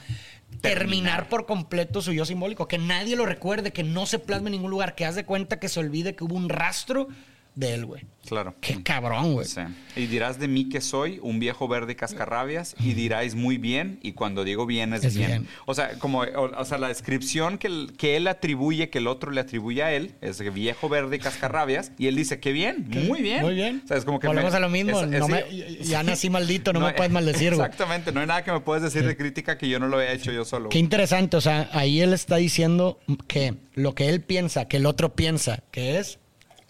terminar. 0.59 1.29
por 1.29 1.45
completo 1.45 2.01
su 2.01 2.11
yo 2.11 2.25
simbólico. 2.25 2.67
Que 2.67 2.77
nadie 2.77 3.15
lo 3.15 3.25
recuerde, 3.25 3.71
que 3.71 3.83
no 3.83 4.05
se 4.05 4.19
plasme 4.19 4.49
en 4.49 4.53
ningún 4.57 4.71
lugar, 4.71 4.95
que 4.95 5.05
haz 5.05 5.15
de 5.15 5.23
cuenta 5.23 5.59
que 5.61 5.69
se 5.69 5.79
olvide 5.79 6.13
que 6.13 6.25
hubo 6.25 6.35
un 6.35 6.49
rastro 6.49 7.07
de 7.55 7.73
él, 7.73 7.85
güey. 7.85 8.03
Claro. 8.27 8.55
Qué 8.59 8.81
cabrón, 8.81 9.33
güey. 9.33 9.45
Sí. 9.47 9.61
Y 9.95 10.07
dirás 10.07 10.39
de 10.39 10.47
mí 10.47 10.67
que 10.67 10.81
soy 10.81 11.19
un 11.21 11.39
viejo 11.39 11.67
verde 11.67 11.95
cascarrabias 11.95 12.75
y 12.79 12.93
diráis 12.95 13.35
muy 13.35 13.57
bien 13.59 13.99
y 14.01 14.13
cuando 14.13 14.43
digo 14.43 14.65
bien 14.65 14.93
es, 14.93 15.03
Es 15.03 15.15
bien. 15.15 15.27
bien. 15.29 15.47
O 15.67 15.75
sea, 15.75 15.91
como 15.99 16.21
o, 16.21 16.59
o 16.59 16.65
sea, 16.65 16.79
la 16.79 16.87
descripción 16.87 17.59
que, 17.59 17.67
el- 17.67 17.93
que 17.97 18.15
él 18.17 18.27
atribuye, 18.27 18.89
que 18.89 18.97
el 18.97 19.05
otro 19.05 19.29
le 19.31 19.41
atribuye 19.41 19.83
a 19.83 19.93
él, 19.93 20.15
es 20.21 20.39
viejo 20.53 20.89
verde 20.89 21.19
cascarrabias 21.19 21.91
y 21.99 22.07
él 22.07 22.15
dice 22.15 22.39
que 22.39 22.51
bien, 22.51 22.87
muy 23.07 23.21
bien. 23.21 23.41
Muy 23.43 23.53
bien. 23.53 23.81
O 23.85 23.87
sea, 23.87 23.97
es 23.97 24.05
como 24.05 24.19
que 24.19 24.25
Volvemos 24.27 24.51
me- 24.53 24.57
a 24.57 24.59
lo 24.59 24.69
mismo. 24.69 24.99
es- 24.99 25.11
es- 25.13 25.19
no 25.19 25.27
sí. 25.27 25.31
me- 25.31 25.75
ya 25.85 26.01
nací 26.01 26.29
maldito, 26.31 26.73
no, 26.73 26.79
No, 26.85 26.87
me 26.87 26.93
puedes 26.93 27.11
maldecir, 27.11 27.53
güey. 27.53 27.63
Exactamente, 27.67 28.11
no 28.11 28.21
hay 28.21 28.27
nada 28.27 28.43
que 28.43 28.51
me 28.51 28.59
puedes 28.61 28.81
decir 28.81 29.05
de 29.05 29.15
crítica 29.15 29.57
que 29.59 29.69
yo 29.69 29.77
no 29.79 29.87
lo 29.87 29.99
haya 29.99 30.11
hecho 30.13 30.31
yo 30.31 30.45
solo. 30.45 30.69
Qué 30.69 30.79
interesante, 30.79 31.37
o 31.37 31.41
sea, 31.41 31.69
ahí 31.73 32.01
él 32.01 32.11
está 32.11 32.37
diciendo 32.37 32.99
que 33.27 33.53
lo 33.75 33.93
que 33.93 34.09
él 34.09 34.21
piensa, 34.21 34.65
que 34.67 34.77
el 34.77 34.87
otro 34.87 35.13
piensa 35.15 35.63
que 35.71 35.99
es, 35.99 36.17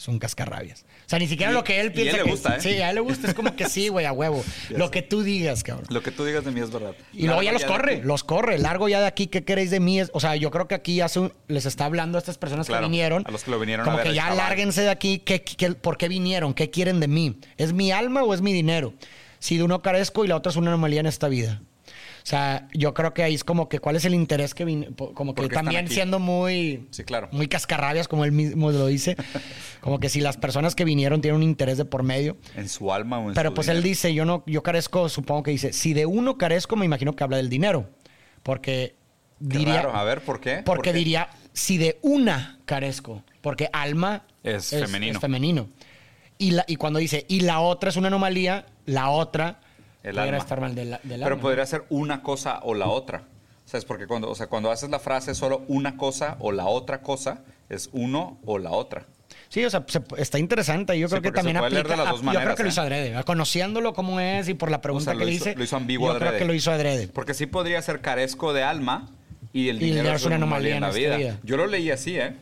es 0.05 0.07
un 0.09 0.19
cascarrabias. 0.19 0.85
O 1.05 1.09
sea, 1.09 1.17
ni 1.19 1.27
siquiera 1.27 1.51
Y- 1.51 1.55
lo 1.55 1.63
que 1.63 1.73
él 1.73 1.77
y 1.77 1.79
a 1.79 1.85
él 1.87 1.91
piensa 1.93 2.17
le 2.17 2.23
que 2.23 2.29
gusta, 2.29 2.55
es. 2.57 2.65
¿eh? 2.65 2.73
Sí, 2.75 2.81
a 2.81 2.89
él 2.89 2.95
le 2.95 3.01
gusta, 3.01 3.27
es 3.27 3.33
como 3.33 3.55
que 3.55 3.67
sí, 3.67 3.87
güey, 3.89 4.05
a 4.05 4.11
huevo. 4.11 4.43
Ya 4.69 4.77
lo 4.77 4.85
sé. 4.85 4.91
que 4.91 5.01
tú 5.01 5.23
digas, 5.23 5.63
cabrón. 5.63 5.87
Lo 5.89 6.01
que 6.03 6.11
tú 6.11 6.23
digas 6.25 6.45
de 6.45 6.51
mí 6.51 6.59
es 6.61 6.69
verdad. 6.71 6.93
Y 7.11 7.25
luego 7.25 7.41
ya 7.41 7.51
los 7.51 7.65
corre, 7.65 8.01
los 8.03 8.23
corre, 8.23 8.57
largo 8.59 8.87
ya 8.87 8.99
de 8.99 9.07
aquí, 9.07 9.27
¿qué 9.27 9.43
queréis 9.43 9.71
de 9.71 9.79
mí? 9.79 9.99
O 10.13 10.19
sea, 10.19 10.35
yo 10.35 10.51
creo 10.51 10.67
que 10.67 10.75
aquí 10.75 11.01
un- 11.15 11.33
les 11.47 11.65
está 11.65 11.85
hablando 11.85 12.17
a 12.17 12.19
estas 12.19 12.37
personas 12.37 12.67
Claro, 12.67 12.83
que 12.83 12.89
vinieron. 12.89 13.23
a 13.25 13.31
los 13.31 13.43
que 13.43 13.51
lo 13.51 13.59
vinieron 13.59 13.83
a 13.83 13.85
Como 13.85 13.97
ver 13.97 14.07
que 14.07 14.13
ya 14.13 14.33
lárguense 14.33 14.81
de 14.81 14.89
aquí, 14.89 15.19
¿qué, 15.19 15.41
qué- 15.43 15.71
por 15.73 15.97
qué 15.97 16.07
vinieron? 16.07 16.53
¿Qué 16.53 16.69
quieren 16.69 16.99
de 16.99 17.07
mí? 17.07 17.39
¿Es 17.57 17.73
mi 17.73 17.91
alma 17.91 18.23
o 18.23 18.33
es 18.33 18.41
mi 18.41 18.53
dinero? 18.53 18.93
Si 19.39 19.57
de 19.57 19.63
uno 19.63 19.81
carezco 19.81 20.23
y 20.25 20.27
la 20.27 20.35
otra 20.35 20.51
es 20.51 20.55
una 20.55 20.69
anomalía 20.71 20.99
en 20.99 21.05
esta 21.07 21.27
vida. 21.27 21.61
O 22.25 22.27
sea, 22.27 22.67
yo 22.73 22.95
creo 22.95 23.13
que 23.13 23.21
ahí 23.21 23.35
es 23.35 23.43
como 23.43 23.69
que 23.69 23.77
cuál 23.77 23.95
es 23.97 24.03
el 24.05 24.15
interés 24.15 24.55
que 24.55 24.65
vin- 24.65 24.95
po- 24.95 25.13
como 25.13 25.35
que 25.35 25.43
¿Por 25.43 25.47
qué 25.47 25.53
están 25.53 25.65
también 25.65 25.87
siendo 25.87 26.17
muy 26.17 26.87
Sí, 26.89 27.03
claro. 27.03 27.29
muy 27.31 27.47
cascarrabias 27.47 28.07
como 28.07 28.25
él 28.25 28.31
mismo 28.31 28.71
lo 28.71 28.87
dice, 28.87 29.15
como 29.79 29.99
que 29.99 30.09
si 30.09 30.21
las 30.21 30.35
personas 30.35 30.73
que 30.73 30.85
vinieron 30.85 31.21
tienen 31.21 31.35
un 31.35 31.43
interés 31.43 31.77
de 31.77 31.85
por 31.85 32.01
medio. 32.01 32.35
En 32.55 32.67
su 32.67 32.91
alma 32.91 33.19
o 33.19 33.27
en 33.29 33.35
Pero 33.35 33.49
su 33.51 33.53
pues 33.53 33.67
él 33.67 33.83
dice, 33.83 34.11
yo 34.15 34.25
no 34.25 34.43
yo 34.47 34.63
carezco, 34.63 35.07
supongo 35.07 35.43
que 35.43 35.51
dice, 35.51 35.71
si 35.71 35.93
de 35.93 36.07
uno 36.07 36.35
carezco, 36.35 36.75
me 36.75 36.85
imagino 36.87 37.15
que 37.15 37.23
habla 37.23 37.37
del 37.37 37.47
dinero, 37.49 37.91
porque 38.41 38.95
diría 39.39 39.83
raro. 39.83 39.95
A 39.95 40.03
ver, 40.03 40.21
¿por 40.21 40.39
qué? 40.41 40.55
¿Por 40.57 40.63
porque 40.77 40.93
qué? 40.93 40.97
diría 40.97 41.29
si 41.53 41.77
de 41.77 41.99
una 42.01 42.57
carezco, 42.65 43.23
porque 43.41 43.69
alma 43.71 44.25
Es 44.43 44.71
femenino. 44.71 45.19
femenino. 45.19 45.69
Y, 46.39 46.51
la, 46.51 46.65
y 46.67 46.77
cuando 46.77 46.97
dice, 46.97 47.23
y 47.29 47.41
la 47.41 47.59
otra 47.59 47.89
es 47.91 47.97
una 47.97 48.07
anomalía, 48.07 48.65
la 48.87 49.09
otra 49.09 49.59
El 50.09 50.19
alma. 50.19 50.37
estar 50.37 50.61
mal 50.61 50.75
del, 50.75 50.91
del 51.03 51.19
Pero 51.21 51.25
alma. 51.25 51.41
podría 51.41 51.65
ser 51.65 51.83
una 51.89 52.21
cosa 52.21 52.59
o 52.63 52.73
la 52.73 52.87
otra. 52.87 53.23
O 53.65 53.67
sea, 53.67 53.79
es 53.79 53.85
porque 53.85 54.05
cuando, 54.07 54.29
o 54.29 54.35
sea, 54.35 54.47
cuando 54.47 54.69
haces 54.71 54.89
la 54.89 54.99
frase 54.99 55.33
solo 55.33 55.63
una 55.67 55.97
cosa 55.97 56.37
o 56.39 56.51
la 56.51 56.65
otra 56.65 57.01
cosa, 57.01 57.39
es 57.69 57.89
uno 57.93 58.37
o 58.45 58.59
la 58.59 58.71
otra. 58.71 59.05
Sí, 59.49 59.63
o 59.65 59.69
sea, 59.69 59.83
se- 59.87 60.01
está 60.17 60.37
interesante. 60.37 60.97
Yo 60.99 61.07
Sí, 61.07 61.11
creo 61.13 61.21
que 61.23 61.31
también 61.31 61.57
puede 61.57 61.71
leer 61.71 61.85
aplica. 61.85 61.95
de 61.95 62.03
las 62.03 62.07
a- 62.07 62.11
dos 62.11 62.21
yo 62.21 62.25
creo 62.29 62.33
maneras, 62.39 62.55
que 62.57 62.63
lo 62.63 62.69
¿eh? 62.69 62.71
hizo 62.71 62.81
adrede. 62.81 63.23
Conociéndolo 63.23 63.93
como 63.93 64.19
es 64.19 64.47
y 64.49 64.53
por 64.53 64.69
la 64.69 64.81
pregunta 64.81 65.13
lo 65.13 65.19
que 65.19 65.25
le 65.25 65.31
hizo- 65.33 65.49
hice. 65.49 65.55
lo 65.57 65.63
hizo 65.63 65.75
ambiguo 65.77 66.07
Yo 66.09 66.15
creo 66.17 66.27
adrede. 66.29 66.39
que 66.41 66.45
lo 66.45 66.53
hizo 66.53 66.71
adrede. 66.71 67.07
Porque 67.07 67.33
sí 67.33 67.45
podría 67.47 67.81
ser 67.81 68.01
carezco 68.01 68.53
de 68.53 68.63
alma 68.63 69.09
y 69.53 69.69
el 69.69 69.81
Y 69.81 69.89
el 69.89 69.95
dinero 69.97 70.15
es 70.15 70.25
una 70.25 70.35
anomalía 70.35 70.75
en 70.75 70.81
la 70.81 70.91
vida. 70.91 71.17
vida. 71.17 71.39
Yo 71.43 71.57
lo 71.57 71.65
leí 71.67 71.89
así, 71.89 72.17
¿eh? 72.19 72.35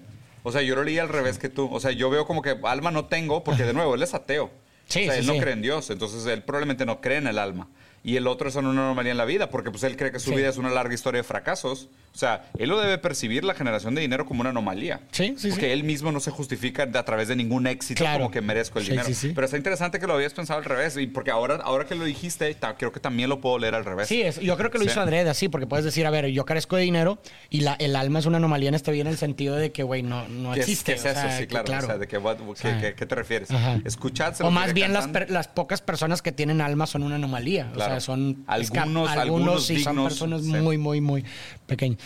O 0.43 0.51
sea, 0.51 0.61
yo 0.61 0.75
lo 0.75 0.83
leí 0.83 0.99
al 0.99 1.07
revés 1.09 1.37
que 1.39 1.47
tú. 1.49 1.69
O 1.71 1.79
sea, 1.79 1.91
yo 1.91 2.09
veo 2.09 2.25
como 2.25 2.41
que 2.41 2.57
alma 2.63 2.91
no 2.91 3.05
tengo, 3.05 3.43
porque 3.45 3.63
de 3.63 3.73
nuevo, 3.73 3.95
él 3.95 4.03
es 4.03 4.13
ateo. 4.13 4.51
Sí, 4.87 5.01
o 5.01 5.05
sea, 5.05 5.13
sí, 5.13 5.19
él 5.21 5.25
no 5.27 5.33
sí. 5.33 5.39
cree 5.39 5.53
en 5.53 5.61
Dios, 5.61 5.89
entonces 5.89 6.25
él 6.25 6.43
probablemente 6.43 6.85
no 6.85 7.01
cree 7.01 7.17
en 7.17 7.27
el 7.27 7.39
alma. 7.39 7.67
Y 8.03 8.17
el 8.17 8.27
otro 8.27 8.49
es 8.49 8.55
una 8.55 8.69
anomalía 8.69 9.11
en 9.13 9.17
la 9.17 9.23
vida, 9.25 9.49
porque 9.49 9.71
pues 9.71 9.83
él 9.83 9.95
cree 9.95 10.11
que 10.11 10.19
su 10.19 10.31
Sí. 10.31 10.35
vida 10.35 10.49
es 10.49 10.57
una 10.57 10.69
larga 10.69 10.93
historia 10.93 11.19
de 11.21 11.23
fracasos. 11.23 11.87
O 12.13 12.17
sea, 12.17 12.45
él 12.59 12.69
lo 12.69 12.79
debe 12.79 12.97
percibir 12.97 13.43
la 13.43 13.53
generación 13.55 13.95
de 13.95 14.01
dinero 14.01 14.25
como 14.25 14.41
una 14.41 14.49
anomalía. 14.51 14.99
Sí, 15.11 15.33
sí, 15.37 15.49
Porque 15.49 15.65
sí. 15.67 15.71
él 15.71 15.83
mismo 15.83 16.11
no 16.11 16.19
se 16.19 16.29
justifica 16.29 16.85
de- 16.85 16.99
a 16.99 17.05
través 17.05 17.27
de 17.29 17.35
ningún 17.35 17.65
éxito 17.65 18.03
Claro. 18.03 18.19
como 18.19 18.31
que 18.31 18.41
merezco 18.41 18.77
el 18.79 18.85
Sí, 18.85 18.91
dinero. 18.91 19.07
sí, 19.07 19.13
sí. 19.15 19.31
Pero 19.33 19.45
está 19.45 19.57
interesante 19.57 19.99
que 19.99 20.05
lo 20.05 20.13
habías 20.13 20.33
pensado 20.33 20.59
al 20.59 20.65
revés, 20.65 20.95
y 20.97 21.07
porque 21.07 21.31
ahora, 21.31 21.55
ahora 21.63 21.85
que 21.85 21.95
lo 21.95 22.03
dijiste, 22.05 22.55
creo 22.77 22.91
que 22.91 22.99
también 22.99 23.29
lo 23.29 23.39
puedo 23.41 23.57
leer 23.57 23.73
al 23.73 23.85
revés. 23.85 24.07
Sí, 24.09 24.21
es- 24.21 24.39
yo 24.39 24.57
creo 24.57 24.69
que 24.69 24.77
lo 24.79 24.83
hizo 24.85 24.99
adrede 25.01 25.29
así, 25.29 25.47
porque 25.49 25.65
puedes 25.65 25.85
decir, 25.85 26.05
a 26.05 26.09
ver, 26.09 26.27
yo 26.27 26.45
carezco 26.45 26.75
de 26.75 26.83
dinero 26.83 27.19
y 27.49 27.61
la, 27.61 27.73
el 27.79 27.95
alma 27.95 28.19
es 28.19 28.25
una 28.25 28.37
anomalía 28.37 28.69
en 28.69 28.75
este 28.75 28.91
vida 28.91 29.01
en 29.03 29.07
el 29.07 29.17
sentido 29.17 29.55
de 29.55 29.71
que, 29.71 29.81
güey, 29.83 30.03
no, 30.03 30.27
no 30.27 30.51
¿Qué 30.53 30.59
es, 30.59 30.65
existe. 30.67 30.91
qué 30.93 30.99
es 30.99 31.05
o 31.05 31.09
eso? 31.09 31.19
sea, 31.21 31.31
sí, 31.37 31.47
que 31.47 31.63
claro. 31.63 31.85
O 31.85 31.87
sea, 31.87 31.97
¿de 31.97 32.07
qué, 32.07 32.17
what- 32.17 32.37
qué- 32.37 32.55
sea, 32.95 32.95
te 33.07 33.15
refieres? 33.15 33.49
Ajá. 33.49 33.79
Escuchad, 33.85 34.33
se 34.35 34.43
O 34.43 34.51
más 34.51 34.73
bien 34.73 34.91
las, 34.93 35.07
per- 35.07 35.31
las 35.31 35.47
pocas 35.47 35.81
personas 35.81 36.21
que 36.21 36.31
tienen 36.31 36.61
alma 36.61 36.85
son 36.85 37.01
una 37.03 37.15
anomalía. 37.15 37.71
O 37.73 37.92
Claro. 37.93 38.01
son 38.01 38.43
Algunos- 38.47 39.09
algunos 39.09 39.65
sí 39.65 39.79
son 39.83 39.95
dignos, 39.95 40.13
personas 40.13 40.41
sí. 40.43 40.47
muy, 40.51 40.77
muy, 40.77 41.01
muy 41.01 41.23
pequeñas. 41.65 41.99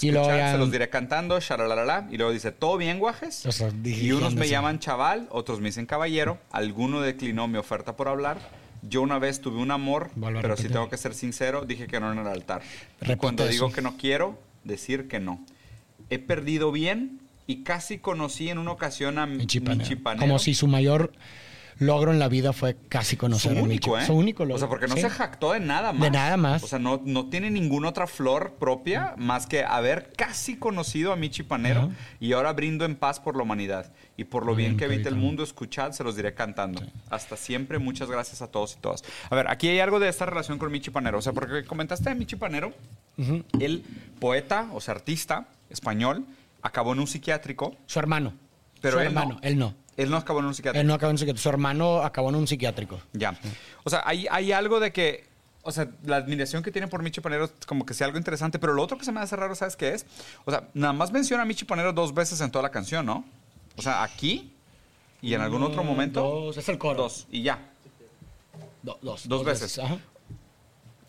Y 0.00 0.10
luego 0.10 0.28
ya- 0.28 0.52
se 0.52 0.58
los 0.58 0.70
diré 0.72 0.88
cantando, 0.90 1.38
y 1.38 2.16
luego 2.16 2.32
dice, 2.32 2.52
¿todo 2.52 2.76
bien, 2.76 2.98
guajes? 2.98 3.46
O 3.46 3.52
sea, 3.52 3.70
y 3.84 4.12
unos 4.12 4.34
me 4.34 4.48
llaman 4.48 4.78
chaval, 4.78 5.28
otros 5.30 5.60
me 5.60 5.66
dicen 5.68 5.86
caballero, 5.86 6.38
alguno 6.50 7.00
declinó 7.00 7.48
mi 7.48 7.58
oferta 7.58 7.96
por 7.96 8.08
hablar. 8.08 8.38
Yo 8.86 9.00
una 9.00 9.18
vez 9.18 9.40
tuve 9.40 9.56
un 9.58 9.70
amor, 9.70 10.10
pero 10.42 10.56
si 10.56 10.68
tengo 10.68 10.88
que 10.90 10.96
ser 10.98 11.14
sincero, 11.14 11.64
dije 11.64 11.86
que 11.86 12.00
no 12.00 12.12
en 12.12 12.18
el 12.18 12.26
altar. 12.26 12.60
Repite 13.00 13.16
cuando 13.16 13.44
eso. 13.44 13.52
digo 13.52 13.72
que 13.72 13.80
no 13.80 13.96
quiero, 13.96 14.38
decir 14.64 15.08
que 15.08 15.20
no. 15.20 15.44
He 16.10 16.18
perdido 16.18 16.70
bien 16.70 17.20
y 17.46 17.62
casi 17.62 17.98
conocí 17.98 18.50
en 18.50 18.58
una 18.58 18.72
ocasión 18.72 19.18
a 19.18 19.24
mi 19.26 19.46
chipanero. 19.46 19.88
Como 20.18 20.38
si 20.38 20.52
su 20.54 20.66
mayor 20.66 21.12
logro 21.78 22.12
en 22.12 22.18
la 22.18 22.28
vida 22.28 22.52
fue 22.52 22.76
casi 22.88 23.16
su 23.16 23.20
conocer 23.20 23.52
a 23.52 23.54
mi 23.56 23.60
único, 23.60 23.98
¿eh? 23.98 24.06
Su 24.06 24.14
único 24.14 24.44
logro. 24.44 24.56
O 24.56 24.58
sea, 24.58 24.68
porque 24.68 24.86
no 24.86 24.94
sí. 24.94 25.02
se 25.02 25.10
jactó 25.10 25.52
de 25.52 25.60
nada 25.60 25.92
más. 25.92 26.02
De 26.02 26.10
nada 26.10 26.36
más. 26.36 26.62
O 26.62 26.66
sea, 26.66 26.78
no, 26.78 27.00
no 27.04 27.28
tiene 27.28 27.50
ninguna 27.50 27.88
otra 27.88 28.06
flor 28.06 28.54
propia 28.58 29.14
más 29.16 29.46
que 29.46 29.64
haber 29.64 30.12
casi 30.16 30.56
conocido 30.56 31.12
a 31.12 31.16
mi 31.16 31.30
chipanero 31.30 31.80
Ajá. 31.80 31.90
y 32.20 32.32
ahora 32.32 32.52
brindo 32.52 32.84
en 32.84 32.96
paz 32.96 33.20
por 33.20 33.36
la 33.36 33.42
humanidad 33.42 33.92
y 34.16 34.24
por 34.24 34.46
lo 34.46 34.54
bien 34.54 34.64
bien, 34.64 34.78
que 34.78 34.84
habita 34.84 35.08
el 35.08 35.16
mundo. 35.16 35.42
Escuchad, 35.42 35.92
se 35.92 36.04
los 36.04 36.16
diré 36.16 36.34
cantando. 36.34 36.82
Hasta 37.10 37.36
siempre, 37.36 37.78
muchas 37.78 38.10
gracias 38.10 38.42
a 38.42 38.48
todos 38.48 38.76
y 38.76 38.80
todas. 38.80 39.02
A 39.28 39.34
ver, 39.34 39.48
aquí 39.48 39.68
hay 39.68 39.80
algo 39.80 39.98
de 39.98 40.08
esta 40.08 40.26
relación 40.26 40.58
con 40.58 40.70
mi 40.70 40.80
chipanero. 40.80 41.18
O 41.18 41.22
sea, 41.22 41.32
porque 41.32 41.64
comentaste 41.64 42.08
de 42.08 42.14
mi 42.14 42.26
chipanero, 42.26 42.72
el 43.60 43.84
poeta, 44.20 44.68
o 44.72 44.80
sea, 44.80 44.94
artista 44.94 45.48
español, 45.70 46.24
acabó 46.62 46.92
en 46.92 47.00
un 47.00 47.06
psiquiátrico. 47.06 47.76
Su 47.86 47.98
hermano. 47.98 48.34
Pero 48.80 48.98
su 48.98 49.00
él 49.00 49.14
no. 49.14 49.20
hermano, 49.20 49.40
él 49.42 49.58
no. 49.58 49.74
Él 49.96 50.10
no 50.10 50.16
acabó 50.16 50.40
en 50.40 50.46
un 50.46 50.54
psiquiátrico. 50.54 50.80
Él 50.80 50.86
no 50.86 50.94
acabó 50.94 51.10
en 51.10 51.14
un 51.14 51.18
psiquiátrico. 51.18 51.42
Su 51.42 51.48
hermano 51.48 51.98
acabó 52.02 52.28
en 52.30 52.34
un 52.36 52.46
psiquiátrico. 52.46 53.00
Ya. 53.12 53.38
O 53.84 53.90
sea, 53.90 54.02
hay, 54.04 54.26
hay 54.30 54.52
algo 54.52 54.80
de 54.80 54.92
que. 54.92 55.32
O 55.62 55.72
sea, 55.72 55.88
la 56.04 56.16
admiración 56.16 56.62
que 56.62 56.70
tiene 56.70 56.88
por 56.88 57.02
Michi 57.02 57.20
Panero 57.22 57.44
es 57.46 57.52
como 57.66 57.86
que 57.86 57.94
sea 57.94 58.06
algo 58.06 58.18
interesante, 58.18 58.58
pero 58.58 58.74
lo 58.74 58.82
otro 58.82 58.98
que 58.98 59.04
se 59.06 59.12
me 59.12 59.20
hace 59.20 59.34
raro, 59.34 59.54
¿sabes 59.54 59.76
qué 59.76 59.94
es? 59.94 60.04
O 60.44 60.50
sea, 60.50 60.68
nada 60.74 60.92
más 60.92 61.10
menciona 61.10 61.42
a 61.42 61.46
Michi 61.46 61.64
Panero 61.64 61.92
dos 61.94 62.12
veces 62.12 62.40
en 62.42 62.50
toda 62.50 62.62
la 62.64 62.70
canción, 62.70 63.06
¿no? 63.06 63.24
O 63.76 63.80
sea, 63.82 64.02
aquí 64.02 64.52
y 65.22 65.32
en 65.32 65.40
algún 65.40 65.62
otro 65.62 65.80
Uno, 65.80 65.90
momento. 65.90 66.20
Dos, 66.20 66.56
es 66.58 66.68
el 66.68 66.76
coro. 66.76 67.04
Dos, 67.04 67.26
y 67.30 67.42
ya. 67.42 67.58
Do- 68.82 68.98
dos. 69.00 69.26
Dos 69.26 69.42
veces. 69.42 69.78
Ajá. 69.78 69.96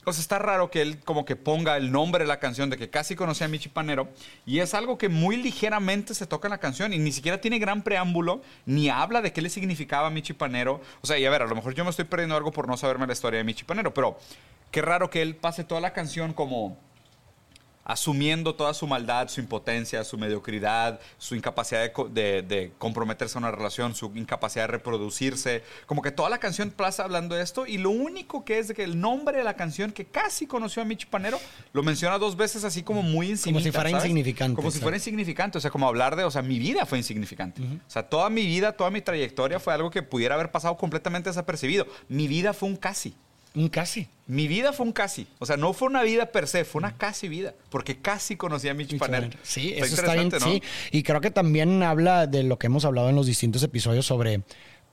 O 0.08 0.12
está 0.12 0.38
raro 0.38 0.70
que 0.70 0.84
él 0.84 1.00
como 1.04 1.26
que 1.26 1.36
ponga 1.36 1.78
el 1.78 1.92
nombre 1.92 2.24
de 2.24 2.28
la 2.28 2.40
canción 2.40 2.70
de 2.70 2.78
que 2.78 2.92
casi 2.92 3.16
conocía 3.16 3.48
a 3.48 3.50
Michi 3.50 3.70
Panero 3.70 4.08
y 4.46 4.60
es 4.60 4.76
algo 4.76 5.00
que 5.00 5.10
muy 5.10 5.36
ligeramente 5.36 6.14
se 6.14 6.28
toca 6.28 6.48
en 6.48 6.52
la 6.52 6.60
canción 6.60 6.94
y 6.94 7.00
ni 7.00 7.12
siquiera 7.12 7.42
tiene 7.42 7.58
gran 7.58 7.82
preámbulo 7.82 8.44
ni 8.68 8.90
habla 8.90 9.24
de 9.24 9.34
qué 9.34 9.42
le 9.42 9.50
significaba 9.50 10.08
a 10.08 10.12
Michi 10.12 10.34
Panero. 10.34 10.80
O 11.02 11.08
sea, 11.08 11.18
y 11.18 11.26
a 11.26 11.30
ver, 11.32 11.42
a 11.42 11.48
lo 11.48 11.56
mejor 11.56 11.74
yo 11.74 11.84
me 11.84 11.90
estoy 11.90 12.06
perdiendo 12.06 12.36
algo 12.36 12.52
por 12.52 12.68
no 12.68 12.78
saberme 12.78 13.08
la 13.08 13.14
historia 13.14 13.40
de 13.40 13.44
Michi 13.44 13.64
Panero, 13.64 13.96
pero 13.96 14.20
qué 14.70 14.84
raro 14.84 15.10
que 15.10 15.24
él 15.24 15.36
pase 15.36 15.64
toda 15.64 15.82
la 15.82 15.92
canción 15.92 16.34
como 16.34 16.78
asumiendo 17.86 18.56
toda 18.56 18.74
su 18.74 18.88
maldad, 18.88 19.30
su 19.30 19.40
impotencia, 19.40 20.04
su 20.04 20.18
mediocridad, 20.18 21.00
su 21.18 21.36
incapacidad 21.36 21.82
de, 21.84 21.92
co- 21.94 22.10
de- 22.10 22.42
de 22.42 22.72
comprometerse 22.78 23.38
a 23.38 23.40
una 23.40 23.52
relación, 23.52 23.96
su 23.96 24.12
incapacidad 24.16 24.64
de 24.64 24.72
reproducirse. 24.74 25.64
Como 25.86 26.02
que 26.02 26.12
toda 26.12 26.30
la 26.30 26.40
canción 26.40 26.72
pasa 26.72 27.04
hablando 27.04 27.36
de 27.36 27.44
esto 27.44 27.66
y 27.68 27.78
lo 27.78 27.92
único 27.92 28.44
que 28.44 28.58
es 28.60 28.68
de 28.68 28.74
que 28.74 28.84
el 28.84 29.00
nombre 29.00 29.38
de 29.38 29.44
la 29.44 29.54
canción 29.56 29.92
que 29.92 30.06
casi 30.06 30.48
conoció 30.48 30.82
a 30.82 30.86
Michi 30.86 31.06
Panero 31.06 31.40
lo 31.74 31.84
menciona 31.84 32.18
dos 32.18 32.36
veces 32.36 32.64
así 32.64 32.82
como 32.84 33.04
muy 33.04 33.30
insignificante. 33.30 33.70
si 33.72 33.72
fuera 33.72 33.90
insignificante, 34.10 34.56
Como 34.56 34.72
si 34.72 34.80
fuera 34.80 34.98
insignificante. 34.98 35.58
O 35.58 35.62
sea, 35.62 35.70
como 35.72 35.88
hablar 35.88 36.16
de, 36.16 36.24
o 36.24 36.32
sea, 36.32 36.42
mi 36.42 36.58
vida 36.60 36.86
fue 36.86 36.98
insignificante. 36.98 37.62
O 37.62 37.90
sea, 37.90 38.04
toda 38.10 38.30
mi 38.32 38.46
vida, 38.46 38.72
toda 38.72 38.90
mi 38.90 39.02
trayectoria 39.02 39.60
fue 39.60 39.74
algo 39.74 39.92
que 39.92 40.02
pudiera 40.02 40.36
haber 40.36 40.52
pasado 40.52 40.76
completamente 40.76 41.30
desapercibido. 41.30 41.86
Mi 42.10 42.28
vida 42.28 42.54
fue 42.54 42.68
un 42.68 42.76
casi. 42.76 43.16
Un 43.56 43.70
casi. 43.70 44.08
Mi 44.28 44.48
vida 44.48 44.74
fue 44.74 44.86
un 44.86 44.92
casi. 44.92 45.28
O 45.40 45.46
sea, 45.46 45.56
no 45.56 45.74
fue 45.74 45.88
una 45.88 46.04
vida 46.04 46.28
per 46.28 46.48
se, 46.48 46.66
fue 46.66 46.80
una 46.80 46.98
casi 46.98 47.28
vida. 47.28 47.54
Porque 47.70 47.98
casi 47.98 48.36
conocí 48.36 48.68
a 48.68 48.74
Michi 48.74 48.98
Panero. 48.98 49.30
Sí, 49.44 49.74
Está 49.74 49.86
eso 49.86 49.96
está 49.96 50.14
bien. 50.14 50.30
¿no? 50.30 50.40
Sí, 50.40 50.62
y 50.92 51.04
creo 51.04 51.22
que 51.22 51.32
también 51.32 51.82
habla 51.84 52.28
de 52.28 52.44
lo 52.44 52.58
que 52.58 52.68
hemos 52.68 52.86
hablado 52.86 53.10
en 53.10 53.16
los 53.16 53.28
distintos 53.28 53.64
episodios 53.64 54.06
sobre 54.06 54.42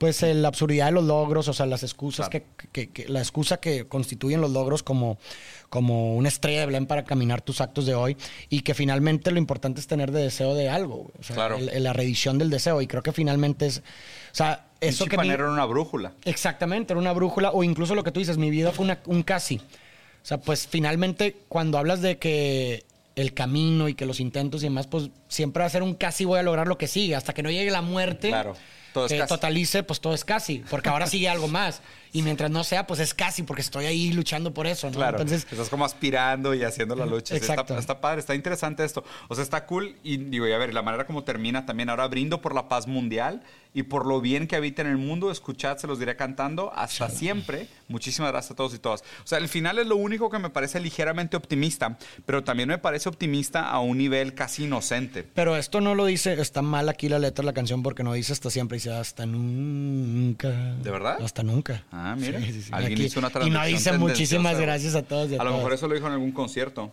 pues 0.03 0.21
eh, 0.21 0.33
la 0.33 0.49
absurdidad 0.49 0.87
de 0.87 0.91
los 0.91 1.05
logros, 1.05 1.47
o 1.47 1.53
sea, 1.53 1.65
las 1.65 1.81
excusas 1.81 2.27
Claro. 2.27 2.45
que, 2.57 2.67
que- 2.73 2.89
que- 2.91 3.07
la 3.09 3.19
excusa 3.19 3.61
que 3.61 3.87
constituyen 3.87 4.41
los 4.41 4.51
logros 4.51 4.83
como, 4.83 5.17
como 5.69 6.17
una 6.17 6.27
estrella 6.27 6.59
de 6.59 6.65
Belén 6.65 6.87
para 6.87 7.05
caminar 7.05 7.41
tus 7.41 7.61
actos 7.61 7.85
de 7.85 7.95
hoy 7.95 8.17
y 8.49 8.63
que 8.63 8.73
finalmente 8.73 9.31
lo 9.31 9.37
importante 9.37 9.79
es 9.79 9.87
tener 9.87 10.11
de 10.11 10.21
deseo 10.23 10.55
de 10.55 10.67
algo, 10.67 11.09
o 11.17 11.23
sea, 11.23 11.37
Claro. 11.37 11.55
el- 11.55 11.69
el- 11.69 11.83
la 11.83 11.93
reedición 11.93 12.37
del 12.37 12.49
deseo 12.49 12.81
y 12.81 12.87
creo 12.87 13.01
que 13.01 13.13
finalmente 13.13 13.65
es, 13.67 13.77
o 13.77 13.81
sea, 14.35 14.65
eso 14.81 15.05
que 15.05 15.17
mi- 15.17 15.29
era 15.29 15.49
una 15.49 15.63
brújula. 15.63 16.11
Exactamente, 16.25 16.91
era 16.91 16.99
una 16.99 17.13
brújula 17.13 17.51
o 17.51 17.63
incluso 17.63 17.95
lo 17.95 18.03
que 18.03 18.11
tú 18.11 18.19
dices, 18.19 18.37
mi 18.37 18.49
vida 18.51 18.73
fue 18.73 18.83
una- 18.83 18.99
un 19.05 19.23
casi. 19.23 19.55
O 19.55 20.25
sea, 20.25 20.37
pues 20.41 20.67
finalmente 20.67 21.37
cuando 21.47 21.77
hablas 21.77 22.01
de 22.01 22.17
que 22.17 22.83
el 23.15 23.33
camino 23.33 23.87
y 23.87 23.93
que 23.93 24.05
los 24.05 24.19
intentos 24.19 24.63
y 24.63 24.65
demás, 24.65 24.87
pues 24.87 25.11
siempre 25.29 25.61
va 25.61 25.67
a 25.67 25.69
ser 25.69 25.81
un 25.81 25.93
casi 25.95 26.25
voy 26.25 26.39
a 26.39 26.43
lograr 26.43 26.67
lo 26.67 26.77
que 26.77 26.87
sigue, 26.87 27.15
hasta 27.15 27.33
que 27.33 27.41
no 27.41 27.49
llegue 27.49 27.71
la 27.71 27.81
muerte. 27.81 28.27
Claro, 28.27 28.57
que 29.07 29.23
totalice, 29.27 29.83
pues 29.83 29.99
todo 29.99 30.13
es 30.13 30.25
casi, 30.25 30.63
porque 30.69 30.89
ahora 30.89 31.07
sigue 31.07 31.29
algo 31.29 31.47
más. 31.47 31.81
Y 32.13 32.21
mientras 32.21 32.49
no 32.51 32.63
sea, 32.63 32.87
pues 32.87 32.99
es 32.99 33.13
casi, 33.13 33.43
porque 33.43 33.61
estoy 33.61 33.85
ahí 33.85 34.13
luchando 34.13 34.53
por 34.53 34.67
eso, 34.67 34.87
¿no? 34.89 34.95
Claro. 34.95 35.19
Entonces, 35.19 35.45
Estás 35.51 35.67
como 35.69 35.83
aspirando 35.83 36.53
y 36.53 36.63
haciendo 36.63 36.95
la 36.95 37.05
lucha. 37.05 37.33
Sí, 37.35 37.41
Está, 37.41 37.53
Exacto. 37.53 37.77
está 37.77 37.99
padre, 37.99 38.19
está 38.21 38.35
interesante 38.35 38.85
esto. 38.85 39.03
O 39.27 39.35
sea, 39.35 39.43
está 39.43 39.65
cool. 39.65 39.95
Y 40.03 40.17
digo, 40.17 40.47
y 40.47 40.51
a 40.53 40.57
ver, 40.57 40.73
la 40.73 40.81
manera 40.83 41.05
como 41.05 41.23
termina 41.23 41.65
también. 41.65 41.89
Ahora 41.89 42.07
brindo 42.07 42.39
por 42.39 42.53
la 42.55 42.69
paz 42.69 42.87
mundial 42.87 43.41
y 43.73 43.81
por 43.83 44.05
lo 44.05 44.21
bien 44.21 44.47
que 44.47 44.55
habita 44.55 44.83
en 44.83 44.89
el 44.89 44.97
mundo. 44.97 45.31
Escuchad, 45.31 45.77
se 45.77 45.87
los 45.87 45.97
diré 45.97 46.15
cantando. 46.15 46.71
Hasta 46.75 47.09
siempre. 47.09 47.67
Muchísimas 47.87 48.31
gracias 48.31 48.51
a 48.51 48.55
todos 48.55 48.73
y 48.75 48.79
todas. 48.79 49.01
O 49.01 49.27
sea, 49.27 49.39
el 49.39 49.49
final 49.49 49.79
es 49.79 49.87
lo 49.87 49.95
único 49.95 50.29
que 50.29 50.37
me 50.37 50.49
parece 50.51 50.79
ligeramente 50.79 51.35
optimista, 51.35 51.97
pero 52.27 52.43
también 52.43 52.69
me 52.69 52.77
parece 52.77 53.09
optimista 53.09 53.69
a 53.69 53.79
un 53.79 53.97
nivel 53.97 54.33
casi 54.35 54.65
inocente. 54.65 55.23
pero 55.33 55.57
esto 55.57 55.81
no 55.81 55.95
lo 55.95 56.05
dice, 56.05 56.33
está 56.39 56.61
mal 56.61 56.89
aquí 56.89 57.09
la 57.09 57.17
letra 57.19 57.41
de 57.41 57.47
la 57.47 57.53
canción 57.53 57.81
porque 57.83 58.03
no 58.03 58.13
dice 58.13 58.33
hasta 58.33 58.49
siempre, 58.51 58.77
dice 58.77 58.91
hasta 58.93 59.25
nunca. 59.25 60.49
¿De 60.49 60.91
verdad? 60.91 61.17
Hasta 61.23 61.43
nunca. 61.43 61.83
Ah, 61.91 62.02
mira. 62.15 62.39
Sí, 62.39 62.51
sí, 62.53 62.61
sí. 62.63 62.69
Alguien 62.71 62.93
Aquí- 62.93 63.03
hizo 63.05 63.19
una 63.19 63.29
Y 63.29 63.31
traducción 63.31 63.61
no 63.61 63.65
dice 63.67 63.91
muchísimas 63.97 64.59
gracias 64.59 64.95
a 64.95 65.03
todos. 65.03 65.31
y 65.31 65.35
A 65.37 65.43
lo 65.43 65.55
mejor 65.57 65.73
eso 65.73 65.87
lo 65.87 65.93
dijo 65.95 66.07
en 66.07 66.13
algún 66.13 66.31
concierto. 66.31 66.91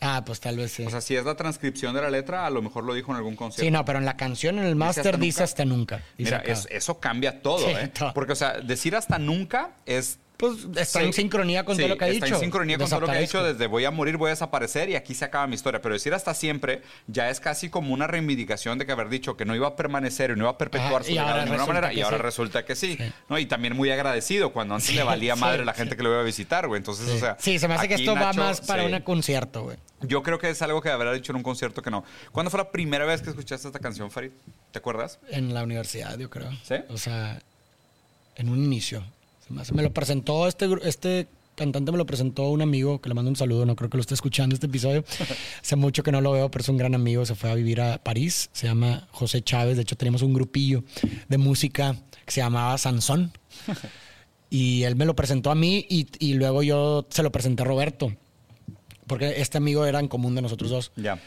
Ah, 0.00 0.22
pues 0.24 0.38
tal 0.38 0.56
vez 0.56 0.70
sí. 0.70 0.86
O 0.86 0.90
sea, 0.90 1.00
si 1.00 1.16
es 1.16 1.24
la 1.24 1.34
transcripción 1.34 1.92
de 1.92 2.00
la 2.00 2.08
letra, 2.10 2.46
a 2.46 2.50
lo 2.50 2.62
mejor 2.62 2.84
lo 2.84 2.94
dijo 2.94 3.10
en 3.10 3.16
algún 3.16 3.34
concierto. 3.34 3.64
sí, 3.64 3.70
no, 3.72 3.84
pero 3.84 3.98
en 3.98 4.04
la 4.04 4.16
canción, 4.16 4.58
en 4.58 4.64
el 4.64 4.76
máster 4.76 5.18
dice 5.18 5.42
hasta 5.42 5.64
nunca. 5.64 5.96
Dice 6.16 6.30
Mira, 6.30 6.38
es- 6.38 6.68
eso 6.70 7.00
cambia 7.00 7.42
todo, 7.42 7.68
¿eh? 7.68 7.88
todo. 7.88 8.14
Porque, 8.14 8.32
o 8.32 8.36
sea, 8.36 8.60
decir 8.60 8.94
hasta 8.94 9.18
nunca 9.18 9.70
es 9.86 10.18
pues 10.38 10.54
está 10.76 11.02
en 11.02 11.12
Sí. 11.12 11.20
sincronía 11.22 11.64
con 11.64 11.74
Sí, 11.76 11.82
todo 11.82 11.88
lo 11.90 11.98
que 11.98 12.04
ha 12.04 12.08
está 12.08 12.24
dicho. 12.26 12.36
en 12.36 12.40
sincronía 12.42 12.78
con 12.78 12.88
todo 12.88 13.00
lo 13.00 13.06
que 13.08 13.12
ha 13.12 13.18
dicho 13.20 13.42
desde 13.42 13.66
voy 13.66 13.84
a 13.84 13.90
morir, 13.90 14.16
voy 14.16 14.28
a 14.28 14.30
desaparecer 14.30 14.88
y 14.88 14.94
aquí 14.94 15.12
se 15.14 15.24
acaba 15.24 15.46
mi 15.48 15.56
historia. 15.56 15.82
Pero 15.82 15.94
decir 15.94 16.14
hasta 16.14 16.32
siempre 16.32 16.82
ya 17.08 17.28
es 17.28 17.40
casi 17.40 17.68
como 17.68 17.92
una 17.92 18.06
reivindicación 18.06 18.78
de 18.78 18.86
que 18.86 18.92
haber 18.92 19.08
dicho 19.08 19.36
que 19.36 19.44
no 19.44 19.54
iba 19.56 19.66
a 19.66 19.74
permanecer 19.76 20.30
y 20.30 20.34
no 20.36 20.44
iba 20.44 20.50
a 20.50 20.56
perpetuar 20.56 20.94
Ajá, 21.02 21.04
su 21.04 21.10
legado 21.10 21.38
de 21.40 21.44
ninguna 21.44 21.66
manera 21.66 21.92
y 21.92 22.00
ahora 22.02 22.18
sí. 22.18 22.22
resulta 22.22 22.64
que 22.64 22.76
sí. 22.76 22.96
¿no? 23.28 23.38
Y 23.38 23.46
también 23.46 23.76
muy 23.76 23.90
agradecido 23.90 24.52
cuando 24.52 24.76
antes 24.76 24.94
le 24.94 25.02
valía 25.02 25.34
madre 25.36 25.64
la 25.64 25.74
gente 25.74 25.96
que 25.96 26.02
lo 26.04 26.10
iba 26.12 26.20
a 26.20 26.24
visitar, 26.24 26.68
güey. 26.68 26.78
Entonces, 26.78 27.08
o 27.08 27.18
sea. 27.18 27.36
sí, 27.40 27.58
se 27.58 27.66
me 27.68 27.74
hace 27.74 27.88
que 27.88 27.94
esto 27.94 28.14
va 28.14 28.32
Nacho- 28.32 28.36
más 28.38 28.60
para 28.60 28.84
un 28.84 28.98
concierto, 29.00 29.64
güey. 29.64 29.76
Yo 30.02 30.22
creo 30.22 30.38
que 30.38 30.48
es 30.50 30.62
algo 30.62 30.80
que 30.80 30.90
habrá 30.90 31.12
dicho 31.12 31.32
en 31.32 31.36
un 31.36 31.42
concierto 31.42 31.82
que 31.82 31.90
no. 31.90 32.04
¿Cuándo 32.30 32.50
fue 32.52 32.58
la 32.58 32.70
primera 32.70 33.04
vez 33.04 33.20
que 33.22 33.30
escuchaste 33.30 33.66
esta 33.66 33.80
canción, 33.80 34.08
Farid? 34.12 34.30
¿Te 34.70 34.78
acuerdas? 34.78 35.18
En 35.30 35.52
la 35.52 35.64
universidad, 35.64 36.16
yo 36.16 36.30
creo. 36.30 36.52
¿Sí? 36.62 36.76
O 36.90 36.96
sea, 36.96 37.40
en 38.36 38.48
un 38.48 38.62
inicio. 38.62 39.02
Me, 39.48 39.82
lo 39.82 39.92
presentó 39.92 40.46
este, 40.46 40.68
este 40.84 41.28
cantante, 41.54 41.90
me 41.90 41.98
lo 41.98 42.06
presentó 42.06 42.48
un 42.48 42.62
amigo 42.62 43.00
que 43.00 43.08
le 43.08 43.14
mando 43.14 43.30
un 43.30 43.36
saludo. 43.36 43.66
No 43.66 43.76
creo 43.76 43.90
que 43.90 43.96
lo 43.96 44.00
esté 44.00 44.14
escuchando 44.14 44.54
este 44.54 44.66
episodio. 44.66 45.04
Hace 45.62 45.76
mucho 45.76 46.02
que 46.02 46.12
no 46.12 46.20
lo 46.20 46.32
veo, 46.32 46.50
pero 46.50 46.62
es 46.62 46.68
un 46.68 46.76
gran 46.76 46.94
amigo. 46.94 47.24
Se 47.26 47.34
fue 47.34 47.50
a 47.50 47.54
vivir 47.54 47.80
a 47.80 47.98
París. 47.98 48.50
Se 48.52 48.66
llama 48.66 49.08
José 49.10 49.42
Chávez. 49.42 49.76
De 49.76 49.82
hecho, 49.82 49.96
teníamos 49.96 50.22
un 50.22 50.34
grupillo 50.34 50.84
de 51.28 51.38
música 51.38 51.96
que 52.24 52.32
se 52.32 52.40
llamaba 52.40 52.76
Sansón. 52.78 53.32
Y 54.50 54.84
él 54.84 54.96
me 54.96 55.04
lo 55.04 55.14
presentó 55.14 55.50
a 55.50 55.54
mí 55.54 55.84
y, 55.88 56.08
y 56.18 56.34
luego 56.34 56.62
yo 56.62 57.06
se 57.10 57.22
lo 57.22 57.30
presenté 57.30 57.62
a 57.62 57.66
Roberto. 57.66 58.14
Porque 59.06 59.40
este 59.40 59.58
amigo 59.58 59.84
era 59.86 60.00
en 60.00 60.08
común 60.08 60.34
de 60.34 60.42
nosotros 60.42 60.70
dos. 60.70 60.92
Ya. 60.96 61.20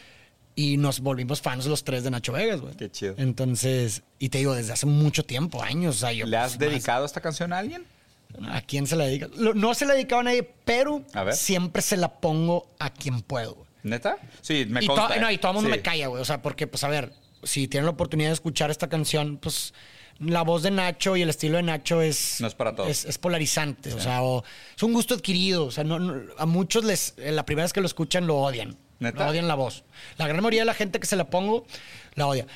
Y 0.54 0.76
nos 0.76 1.00
volvimos 1.00 1.40
fans 1.40 1.66
los 1.66 1.82
tres 1.84 2.04
de 2.04 2.10
Nacho 2.10 2.32
Vegas, 2.32 2.60
güey. 2.60 2.74
Qué 2.76 2.90
chido. 2.90 3.14
Entonces, 3.16 4.02
y 4.18 4.28
te 4.28 4.38
digo, 4.38 4.54
desde 4.54 4.72
hace 4.72 4.86
mucho 4.86 5.24
tiempo, 5.24 5.62
años. 5.62 5.96
O 5.96 5.98
sea, 6.00 6.12
yo, 6.12 6.26
¿Le 6.26 6.36
has 6.36 6.56
pues, 6.56 6.70
dedicado 6.70 7.06
esta 7.06 7.20
canción 7.20 7.52
a 7.52 7.58
alguien? 7.58 7.84
¿A 8.48 8.60
quién 8.62 8.86
se 8.86 8.96
la 8.96 9.04
dedica? 9.04 9.28
No 9.54 9.74
se 9.74 9.86
la 9.86 9.94
dedicaba 9.94 10.20
a 10.20 10.24
nadie, 10.24 10.42
pero 10.64 11.02
A 11.14 11.30
siempre 11.32 11.82
se 11.82 11.96
la 11.96 12.20
pongo 12.20 12.66
a 12.78 12.90
quien 12.90 13.20
puedo. 13.22 13.54
güey. 13.54 13.66
¿Neta? 13.84 14.16
Sí, 14.40 14.64
me 14.68 14.82
y, 14.82 14.86
consta. 14.86 15.08
to- 15.08 15.14
¿eh? 15.14 15.20
no, 15.20 15.30
y 15.30 15.38
todo 15.38 15.52
el 15.52 15.54
mundo 15.56 15.70
Sí. 15.70 15.76
me 15.76 15.82
calla, 15.82 16.06
güey. 16.06 16.22
O 16.22 16.24
sea, 16.24 16.40
porque, 16.40 16.66
pues, 16.66 16.84
a 16.84 16.88
ver, 16.88 17.12
si 17.42 17.66
tienen 17.68 17.84
la 17.86 17.90
oportunidad 17.92 18.28
de 18.30 18.34
escuchar 18.34 18.70
esta 18.70 18.88
canción, 18.88 19.38
pues 19.38 19.74
la 20.20 20.42
voz 20.42 20.62
de 20.62 20.70
Nacho 20.70 21.16
y 21.16 21.22
el 21.22 21.30
estilo 21.30 21.56
de 21.56 21.64
Nacho 21.64 22.00
es. 22.00 22.40
No 22.40 22.46
es 22.46 22.54
para 22.54 22.74
todos. 22.76 22.88
Es, 22.88 23.04
es 23.04 23.18
polarizante. 23.18 23.92
O 23.92 24.00
sea, 24.00 24.22
o- 24.22 24.44
es 24.76 24.82
un 24.82 24.92
gusto 24.92 25.14
adquirido. 25.14 25.64
O 25.66 25.70
sea, 25.72 25.82
no, 25.84 25.98
no- 25.98 26.22
a 26.38 26.46
muchos 26.46 26.84
les. 26.84 27.14
eh, 27.18 27.32
La 27.32 27.44
primera 27.44 27.64
vez 27.64 27.72
que 27.72 27.80
lo 27.80 27.86
escuchan 27.86 28.26
lo 28.26 28.36
odian. 28.38 28.76
¿Neta? 29.00 29.24
Lo 29.24 29.30
odian 29.32 29.48
la 29.48 29.56
voz. 29.56 29.82
La 30.16 30.28
gran 30.28 30.38
mayoría 30.42 30.60
de 30.60 30.66
la 30.66 30.74
gente 30.74 31.00
que 31.00 31.06
se 31.06 31.16
la 31.16 31.28
pongo 31.28 31.66
la 32.14 32.28
odia. 32.28 32.46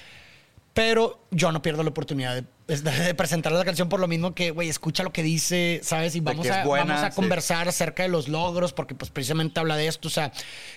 Pero 0.76 1.26
yo 1.30 1.52
no 1.52 1.62
pierdo 1.62 1.82
la 1.82 1.88
oportunidad 1.88 2.34
de, 2.34 2.44
de 2.76 3.14
presentar 3.14 3.50
la 3.50 3.64
canción 3.64 3.88
por 3.88 3.98
lo 3.98 4.06
mismo 4.08 4.34
que, 4.34 4.50
güey, 4.50 4.68
escucha 4.68 5.02
lo 5.02 5.10
que 5.10 5.22
dice, 5.22 5.80
¿sabes? 5.82 6.14
Y 6.16 6.20
vamos, 6.20 6.44
es 6.44 6.52
a, 6.52 6.64
buena, 6.64 6.84
vamos 6.96 7.02
a 7.02 7.10
sí. 7.12 7.16
conversar 7.16 7.66
acerca 7.66 8.02
de 8.02 8.10
los 8.10 8.28
logros, 8.28 8.74
porque 8.74 8.94
pues 8.94 9.10
precisamente 9.10 9.58
habla 9.58 9.76
de 9.78 9.86
esto. 9.86 10.08
O 10.08 10.10
sea, 10.10 10.32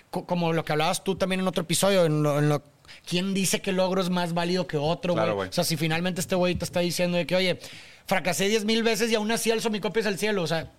co- 0.10 0.26
como 0.26 0.54
lo 0.54 0.64
que 0.64 0.72
hablabas 0.72 1.04
tú 1.04 1.16
también 1.18 1.42
en 1.42 1.48
otro 1.50 1.64
episodio, 1.64 2.06
en 2.06 2.24
lo, 2.24 2.40
en 2.40 2.48
lo- 2.48 2.64
¿quién 3.06 3.34
dice 3.34 3.62
que 3.62 3.72
el 3.72 3.76
logro 3.76 4.02
es 4.02 4.10
más 4.10 4.34
válido 4.34 4.68
que 4.68 4.78
otro, 4.78 5.16
güey? 5.16 5.26
Claro, 5.26 5.38
o 5.38 5.52
sea, 5.52 5.66
si 5.66 5.76
finalmente 5.76 6.22
este 6.22 6.36
güey 6.36 6.56
te 6.56 6.64
está 6.64 6.80
diciendo 6.80 7.18
de 7.18 7.28
que, 7.28 7.36
oye, 7.36 7.60
fracasé 8.08 8.48
diez 8.48 8.64
mil 8.64 8.84
veces 8.84 9.12
y 9.12 9.16
aún 9.16 9.30
así 9.34 9.52
alzo 9.52 9.70
mi 9.70 9.82
copia 9.82 10.08
al 10.08 10.18
cielo, 10.18 10.44
o 10.44 10.48
sea... 10.48 10.72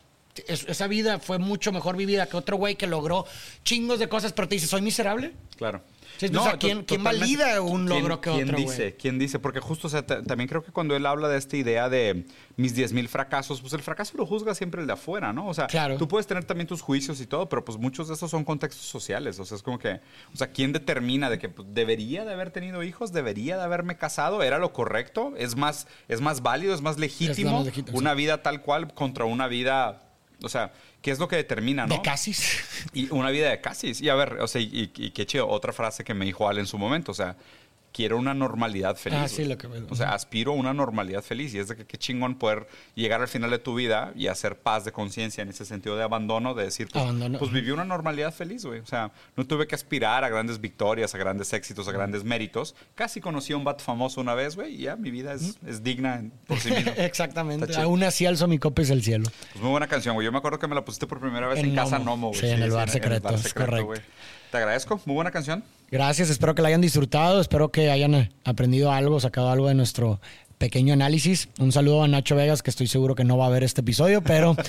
es- 0.47 0.65
esa 0.67 0.87
vida 0.87 1.19
fue 1.19 1.39
mucho 1.39 1.73
mejor 1.73 1.95
vivida 1.97 2.25
que 2.25 2.39
otro 2.39 2.57
güey 2.57 2.77
que 2.77 2.87
logró 2.87 3.27
chingos 3.65 3.99
de 3.99 4.09
cosas, 4.09 4.33
pero 4.33 4.49
te 4.49 4.55
dice, 4.55 4.67
¿soy 4.67 4.81
miserable? 4.81 5.33
Claro. 5.59 5.83
Sí, 6.29 6.37
o 6.37 6.43
sea, 6.43 6.59
¿quién- 6.59 6.85
quién 6.85 7.03
valida 7.03 7.63
un 7.63 7.87
¿Quién- 7.87 8.01
logro 8.01 8.21
que 8.21 8.31
¿quién 8.31 8.49
otro, 8.51 8.59
dice? 8.59 8.77
güey? 8.77 8.97
¿Quién 8.99 9.19
dice? 9.19 9.39
Porque 9.39 9.61
justo, 9.61 9.87
o 9.87 9.91
sea, 9.91 10.05
ta- 10.05 10.23
también 10.23 10.49
creo 10.49 10.63
que 10.63 10.71
cuando 10.71 10.95
él 10.95 11.07
habla 11.07 11.29
de 11.29 11.39
esta 11.39 11.57
idea 11.57 11.89
de 11.89 12.27
mis 12.57 12.75
10 12.75 12.93
mil 12.93 13.09
fracasos, 13.09 13.61
pues 13.63 13.73
el 13.73 13.81
fracaso 13.81 14.13
lo 14.19 14.27
juzga 14.27 14.55
siempre 14.55 14.83
el 14.83 14.87
de 14.87 14.93
afuera, 14.93 15.33
¿no? 15.33 15.49
O 15.49 15.55
sea, 15.55 15.67
Claro. 15.67 15.97
tú 15.97 16.07
puedes 16.09 16.27
tener 16.27 16.45
también 16.45 16.67
tus 16.67 16.83
juicios 16.83 17.21
y 17.23 17.27
todo, 17.27 17.49
pero 17.49 17.65
pues 17.65 17.79
muchos 17.79 18.09
de 18.09 18.15
esos 18.15 18.31
son 18.31 18.45
contextos 18.45 18.85
sociales. 18.87 19.39
O 19.41 19.47
sea, 19.47 19.57
es 19.57 19.63
como 19.63 19.79
que, 19.79 20.01
o 20.35 20.37
sea, 20.37 20.49
¿quién 20.53 20.73
determina 20.73 21.31
de 21.31 21.39
que 21.39 21.49
pues, 21.49 21.67
debería 21.73 22.25
de 22.27 22.35
haber 22.35 22.51
tenido 22.51 22.83
hijos? 22.83 23.13
¿Debería 23.13 23.57
de 23.57 23.63
haberme 23.63 23.97
casado? 23.97 24.43
¿Era 24.43 24.59
lo 24.59 24.73
correcto? 24.75 25.33
¿Es 25.39 25.57
más, 25.57 25.87
es 26.09 26.21
más 26.21 26.43
válido? 26.43 26.75
¿Es 26.75 26.83
más 26.83 26.99
legítimo? 26.99 27.53
más 27.59 27.65
legítimo, 27.67 27.97
una 27.99 28.13
vida 28.13 28.43
tal 28.43 28.61
cual 28.61 28.93
contra 28.93 29.25
una 29.25 29.47
vida... 29.47 30.03
O 30.43 30.49
sea, 30.49 30.73
¿qué 31.03 31.11
es 31.11 31.19
lo 31.19 31.29
que 31.29 31.37
determina, 31.37 31.87
no? 31.87 31.95
De 31.95 32.03
casis. 32.03 32.61
Y 32.93 33.09
una 33.11 33.31
vida 33.31 33.51
de 33.51 33.61
casis. 33.61 34.01
Y 34.01 34.09
a 34.09 34.15
ver, 34.15 34.41
o 34.41 34.49
sea, 34.49 34.61
y, 34.61 34.91
y 34.97 35.11
qué 35.11 35.27
chido, 35.27 35.49
otra 35.49 35.73
frase 35.73 36.05
que 36.05 36.15
me 36.15 36.25
dijo 36.25 36.49
Al 36.49 36.59
en 36.59 36.67
su 36.67 36.79
momento, 36.79 37.13
o 37.13 37.15
sea, 37.15 37.37
quiero 37.93 38.19
una 38.19 38.35
normalidad 38.35 38.97
feliz. 38.97 39.19
Ah, 39.21 39.29
sí, 39.29 39.45
lo 39.45 39.59
que 39.59 39.67
me- 39.69 39.79
O 39.91 39.95
sea, 39.95 40.15
aspiro 40.15 40.53
a 40.53 40.55
una 40.55 40.73
normalidad 40.73 41.23
feliz. 41.23 41.53
Y 41.55 41.59
es 41.59 41.69
de 41.69 41.77
que 41.77 41.85
qué 41.87 41.99
chingón 41.99 42.37
poder 42.37 42.67
llegar 42.95 43.21
al 43.21 43.29
final 43.29 43.51
de 43.51 43.59
tu 43.59 43.75
vida 43.75 44.13
y 44.15 44.29
hacer 44.29 44.57
paz 44.59 44.85
de 44.85 44.93
conciencia 44.93 45.43
en 45.43 45.49
ese 45.49 45.65
sentido 45.65 45.97
de 45.97 46.03
abandono, 46.05 46.55
de 46.55 46.65
decir, 46.65 46.89
pues, 46.93 47.03
Abandono. 47.03 47.39
pues 47.39 47.51
viví 47.51 47.71
una 47.73 47.85
normalidad 47.85 48.33
feliz, 48.33 48.65
güey. 48.65 48.81
O 48.81 48.87
sea, 48.87 49.11
no 49.37 49.45
tuve 49.47 49.67
que 49.67 49.75
aspirar 49.75 50.23
a 50.25 50.29
grandes 50.29 50.61
victorias, 50.61 51.15
a 51.15 51.19
grandes 51.19 51.53
éxitos, 51.53 51.89
a 51.89 51.93
grandes 51.93 52.23
méritos. 52.25 52.75
Casi 52.95 53.21
conocí 53.21 53.53
a 53.53 53.57
un 53.57 53.65
vato 53.65 53.83
famoso 53.83 54.21
una 54.21 54.35
vez, 54.35 54.57
güey, 54.57 54.75
y 54.75 54.79
ya 54.83 54.97
mi 54.97 55.11
vida 55.11 55.35
es, 55.35 55.59
es 55.67 55.83
digna 55.83 56.23
por 56.47 56.59
sí 56.61 56.71
misma. 56.71 56.93
Exactamente. 56.99 57.77
Aún 57.77 58.03
así 58.05 58.25
alzo 58.27 58.47
mi 58.47 58.59
copia 58.59 58.85
al 58.93 59.03
cielo. 59.03 59.31
Pues 59.53 59.63
muy 59.63 59.71
buena 59.73 59.87
canción, 59.89 60.15
güey. 60.15 60.25
Yo 60.25 60.33
me 60.33 60.39
acuerdo 60.39 60.59
que 60.59 60.67
me 60.69 60.75
la 60.75 60.85
pusiste 60.85 61.07
por 61.07 61.21
primera 61.21 61.49
vez 61.49 61.59
en, 61.59 61.67
En 61.71 61.75
Casa 61.75 61.99
Nomo. 61.99 62.29
Güey. 62.29 62.41
Sí, 62.41 62.47
en 62.49 62.63
el 62.63 62.71
bar 62.71 62.89
secreto, 62.89 63.29
es 63.35 63.53
correcto. 63.53 63.85
güey. 63.87 64.01
Te 64.51 64.57
agradezco. 64.59 65.01
Muy 65.05 65.15
buena 65.15 65.31
canción. 65.31 65.63
Gracias, 65.91 66.31
espero 66.31 66.55
que 66.55 66.63
la 66.63 66.69
hayan 66.69 66.81
disfrutado, 66.81 67.41
espero 67.41 67.71
que 67.71 67.91
hayan 67.91 68.15
eh, 68.15 68.33
aprendido 68.45 68.93
algo, 68.93 69.19
sacado 69.19 69.51
algo 69.51 69.69
de 69.69 69.75
nuestro 69.75 70.21
pequeño 70.59 70.93
análisis. 70.93 71.49
Un 71.59 71.73
saludo 71.73 72.03
a 72.05 72.09
Nacho 72.09 72.37
Vegas, 72.37 72.63
que 72.63 72.71
estoy 72.71 72.87
seguro 72.87 73.15
que 73.15 73.25
no 73.25 73.39
va 73.39 73.47
a 73.47 73.49
ver 73.49 73.65
este 73.65 73.81
episodio, 73.81 74.23
pero... 74.23 74.57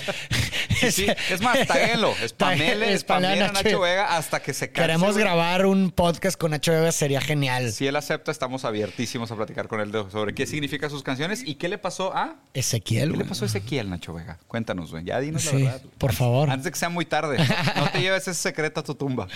Sí, 0.90 1.06
es 1.30 1.40
más, 1.40 1.64
taguenlo. 1.66 2.12
Spamele, 2.26 2.98
spamele 2.98 3.44
a 3.44 3.52
Nacho 3.52 3.80
Vega 3.80 4.16
hasta 4.16 4.40
que 4.40 4.52
se 4.52 4.72
canse. 4.72 4.82
Queremos 4.82 5.12
güey. 5.12 5.22
grabar 5.22 5.64
un 5.66 5.92
podcast 5.92 6.36
con 6.36 6.50
Nacho 6.50 6.72
Vegas, 6.72 6.96
sería 6.96 7.20
genial. 7.20 7.70
Si 7.70 7.86
él 7.86 7.94
acepta, 7.94 8.32
estamos 8.32 8.64
abiertísimos 8.64 9.30
a 9.30 9.36
platicar 9.36 9.68
con 9.68 9.80
él 9.80 9.92
sobre 10.10 10.34
qué 10.34 10.44
significan 10.46 10.90
sus 10.90 11.04
canciones 11.04 11.42
y 11.46 11.54
qué 11.54 11.68
le 11.68 11.78
pasó 11.78 12.12
a... 12.16 12.36
Ezequiel. 12.54 13.12
¿Qué 13.12 13.18
le 13.18 13.24
pasó 13.24 13.44
a 13.44 13.46
Ezequiel, 13.46 13.90
Nacho 13.90 14.12
Vega? 14.12 14.38
Cuéntanos, 14.48 14.90
güey. 14.90 15.04
Ya 15.04 15.20
dinos 15.20 15.42
Sí, 15.42 15.58
la 15.58 15.72
verdad. 15.72 15.82
por 15.98 16.12
favor. 16.14 16.50
Antes 16.50 16.64
de 16.64 16.72
que 16.72 16.78
sea 16.78 16.88
muy 16.88 17.04
tarde. 17.04 17.38
No 17.76 17.90
te 17.90 18.00
lleves 18.00 18.26
ese 18.26 18.34
secreto 18.40 18.80
a 18.80 18.82
tu 18.82 18.96
tumba. 18.96 19.28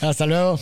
Hasta 0.00 0.26
luego. 0.26 0.58